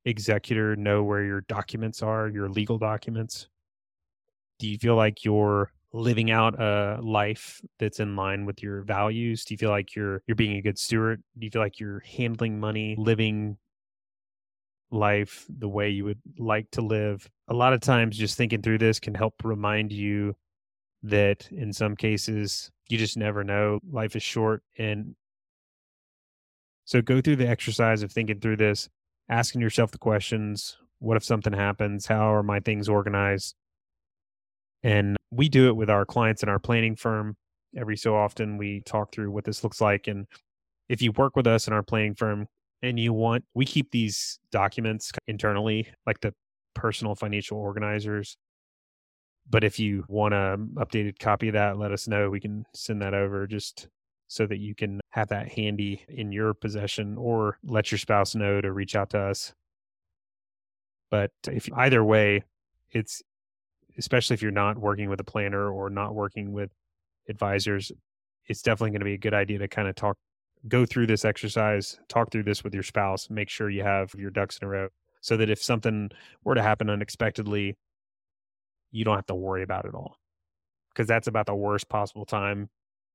executor 0.06 0.75
know 0.75 1.04
where 1.04 1.23
your 1.23 1.41
documents 1.41 2.02
are, 2.02 2.28
your 2.28 2.49
legal 2.49 2.78
documents? 2.78 3.47
Do 4.58 4.67
you 4.67 4.78
feel 4.78 4.95
like 4.95 5.23
you're 5.23 5.71
living 5.93 6.32
out 6.32 6.60
a 6.60 6.99
life 7.02 7.62
that's 7.80 7.99
in 7.99 8.15
line 8.15 8.45
with 8.45 8.62
your 8.62 8.82
values? 8.82 9.45
Do 9.45 9.54
you 9.54 9.58
feel 9.58 9.69
like 9.69 9.95
you're 9.95 10.21
you're 10.28 10.36
being 10.36 10.58
a 10.58 10.62
good 10.62 10.78
steward? 10.78 11.23
Do 11.38 11.45
you 11.45 11.52
feel 11.52 11.62
like 11.62 11.80
you're 11.80 12.02
handling 12.02 12.60
money, 12.60 12.95
living 12.97 13.58
life 14.91 15.45
the 15.49 15.69
way 15.69 15.89
you 15.89 16.06
would 16.06 16.21
like 16.38 16.69
to 16.71 16.82
live? 16.82 17.30
A 17.47 17.54
lot 17.54 17.73
of 17.73 17.82
times 17.82 18.17
just 18.17 18.38
thinking 18.38 18.62
through 18.62 18.80
this 18.80 18.99
can 18.99 19.15
help 19.15 19.36
remind 19.43 19.91
you 19.91 20.36
that 21.04 21.49
in 21.52 21.71
some 21.73 21.95
cases 21.95 22.71
you 22.89 22.97
just 22.97 23.17
never 23.17 23.43
know. 23.43 23.80
Life 23.89 24.15
is 24.15 24.23
short 24.23 24.63
and 24.78 25.15
so 26.89 27.04
go 27.04 27.21
through 27.21 27.36
the 27.36 27.47
exercise 27.47 28.02
of 28.02 28.12
thinking 28.12 28.39
through 28.39 28.58
this, 28.58 28.89
asking 29.30 29.62
yourself 29.62 29.91
the 29.91 29.99
questions, 29.99 30.75
what 30.97 31.17
if 31.17 31.23
something 31.23 31.54
happens? 31.54 32.08
How 32.08 32.34
are 32.34 32.41
my 32.41 32.60
things 32.60 32.89
organized? 32.89 33.54
And 34.82 35.15
we 35.30 35.49
do 35.49 35.67
it 35.67 35.75
with 35.75 35.91
our 35.91 36.04
clients 36.04 36.41
in 36.41 36.49
our 36.49 36.58
planning 36.58 36.95
firm. 36.95 37.38
Every 37.78 37.95
so 37.95 38.15
often, 38.15 38.58
we 38.58 38.82
talk 38.88 39.13
through 39.13 39.30
what 39.30 39.43
this 39.43 39.63
looks 39.63 39.80
like. 39.80 40.08
And 40.08 40.25
if 40.88 40.99
you 40.99 41.12
work 41.12 41.36
with 41.36 41.45
us 41.45 41.67
in 41.67 41.73
our 41.73 41.84
planning 41.84 42.15
firm 42.15 42.47
and 42.82 43.00
you 43.00 43.13
want, 43.13 43.44
we 43.54 43.65
keep 43.65 43.92
these 43.92 44.39
documents 44.52 45.12
internally, 45.28 45.88
like 46.06 46.22
the 46.22 46.34
personal 46.76 47.15
financial 47.15 47.58
organizers. 47.58 48.38
But 49.50 49.63
if 49.63 49.80
you 49.80 50.06
want 50.08 50.34
a 50.34 50.54
um, 50.54 50.72
updated 50.76 51.20
copy 51.20 51.48
of 51.50 51.54
that, 51.54 51.78
let 51.78 51.92
us 51.92 52.08
know. 52.08 52.30
We 52.30 52.39
can 52.39 52.65
send 52.74 53.02
that 53.02 53.13
over 53.13 53.48
just 53.48 53.88
so 54.28 54.46
that 54.46 54.60
you 54.60 54.76
can 54.76 55.00
have 55.10 55.30
that 55.30 55.50
handy 55.50 56.06
in 56.08 56.32
your 56.32 56.54
possession 56.54 57.18
or 57.18 57.58
let 57.63 57.92
your 57.92 57.98
spouse 57.98 58.36
know 58.36 58.62
to 58.62 58.72
reach 58.72 58.96
out 58.96 59.10
to 59.10 59.20
us. 59.20 59.54
But 61.10 61.32
if 61.48 61.68
either 61.74 62.04
way, 62.04 62.44
it's 62.92 63.24
especially 63.98 64.36
if 64.36 64.42
you're 64.42 64.52
not 64.52 64.78
working 64.78 65.10
with 65.10 65.20
a 65.20 65.24
planner 65.24 65.70
or 65.70 65.89
not 65.89 66.13
working 66.13 66.54
with 66.54 66.70
advisors, 67.28 67.92
it's 68.46 68.62
definitely 68.62 68.92
going 68.92 69.02
to 69.02 69.06
be 69.06 69.13
a 69.13 69.18
good 69.18 69.34
idea 69.34 69.60
to 69.60 69.68
kind 69.68 69.88
of 69.88 69.96
talk, 69.96 70.18
go 70.67 70.86
through 70.86 71.08
this 71.08 71.26
exercise, 71.26 72.00
talk 72.10 72.32
through 72.32 72.43
this 72.43 72.63
with 72.63 72.74
your 72.74 72.84
spouse, 72.84 73.30
make 73.30 73.50
sure 73.50 73.69
you 73.69 73.84
have 73.84 74.13
your 74.15 74.30
ducks 74.30 74.58
in 74.58 74.67
a 74.67 74.69
row 74.69 74.89
so 75.22 75.38
that 75.38 75.50
if 75.50 75.62
something 75.62 76.10
were 76.43 76.56
to 76.56 76.62
happen 76.62 76.89
unexpectedly, 76.89 77.78
you 78.91 79.06
don't 79.06 79.15
have 79.15 79.26
to 79.28 79.36
worry 79.36 79.63
about 79.63 79.86
it 79.86 79.93
all. 79.93 80.17
Because 80.93 81.08
that's 81.08 81.28
about 81.28 81.45
the 81.45 81.56
worst 81.56 81.88
possible 81.88 82.26
time 82.26 82.69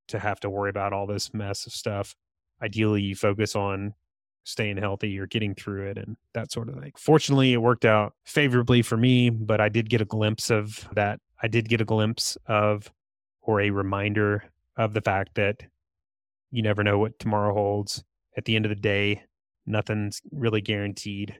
to 0.09 0.18
have 0.18 0.40
to 0.40 0.50
worry 0.50 0.70
about 0.70 0.92
all 0.92 1.07
this 1.07 1.35
mess 1.35 1.66
of 1.66 1.72
stuff. 1.72 2.14
Ideally, 2.62 3.02
you 3.02 3.16
focus 3.16 3.57
on 3.57 3.94
staying 4.44 4.76
healthy 4.76 5.18
or 5.18 5.26
getting 5.26 5.54
through 5.54 5.88
it 5.88 5.98
and 5.98 6.16
that 6.35 6.52
sort 6.52 6.68
of 6.68 6.76
thing. 6.76 6.92
Fortunately, 6.96 7.52
it 7.52 7.59
worked 7.59 7.85
out 7.85 8.14
favorably 8.24 8.83
for 8.83 8.96
me, 8.96 9.30
but 9.30 9.61
I 9.61 9.68
did 9.68 9.88
get 9.88 10.00
a 10.00 10.07
glimpse 10.07 10.50
of 10.50 10.88
that. 10.94 11.20
I 11.42 11.48
did 11.48 11.68
get 11.68 11.80
a 11.80 11.85
glimpse 11.85 12.37
of 12.46 12.92
or 13.40 13.61
a 13.61 13.70
reminder 13.70 14.44
of 14.76 14.92
the 14.92 15.00
fact 15.00 15.35
that 15.35 15.62
you 16.54 16.62
never 16.62 16.84
know 16.84 16.98
what 17.00 17.18
tomorrow 17.18 17.52
holds. 17.52 18.04
At 18.36 18.44
the 18.44 18.54
end 18.54 18.64
of 18.64 18.68
the 18.68 18.76
day, 18.76 19.24
nothing's 19.66 20.22
really 20.30 20.60
guaranteed. 20.60 21.36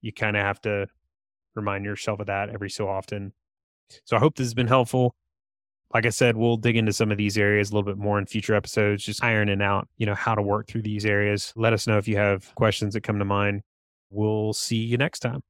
You 0.00 0.14
kind 0.14 0.34
of 0.34 0.42
have 0.42 0.62
to 0.62 0.86
remind 1.54 1.84
yourself 1.84 2.20
of 2.20 2.28
that 2.28 2.48
every 2.48 2.70
so 2.70 2.88
often. 2.88 3.34
So 4.04 4.16
I 4.16 4.18
hope 4.18 4.34
this 4.34 4.46
has 4.46 4.54
been 4.54 4.66
helpful. 4.66 5.14
Like 5.92 6.06
I 6.06 6.10
said, 6.10 6.38
we'll 6.38 6.56
dig 6.56 6.78
into 6.78 6.94
some 6.94 7.12
of 7.12 7.18
these 7.18 7.36
areas 7.36 7.68
a 7.68 7.74
little 7.74 7.84
bit 7.84 7.98
more 7.98 8.18
in 8.18 8.24
future 8.24 8.54
episodes, 8.54 9.04
just 9.04 9.22
ironing 9.22 9.60
out, 9.60 9.88
you 9.98 10.06
know, 10.06 10.14
how 10.14 10.34
to 10.34 10.40
work 10.40 10.68
through 10.68 10.82
these 10.82 11.04
areas. 11.04 11.52
Let 11.54 11.74
us 11.74 11.86
know 11.86 11.98
if 11.98 12.08
you 12.08 12.16
have 12.16 12.54
questions 12.54 12.94
that 12.94 13.02
come 13.02 13.18
to 13.18 13.26
mind. 13.26 13.60
We'll 14.08 14.54
see 14.54 14.78
you 14.78 14.96
next 14.96 15.20
time. 15.20 15.42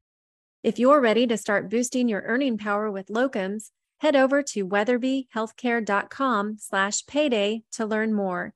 If 0.64 0.80
you're 0.80 1.00
ready 1.00 1.28
to 1.28 1.36
start 1.36 1.70
boosting 1.70 2.08
your 2.08 2.22
earning 2.22 2.58
power 2.58 2.90
with 2.90 3.06
locums, 3.06 3.70
head 3.98 4.16
over 4.16 4.42
to 4.42 4.66
weatherbyhealthcare.com 4.66 6.56
slash 6.58 7.06
payday 7.06 7.62
to 7.70 7.86
learn 7.86 8.12
more. 8.12 8.55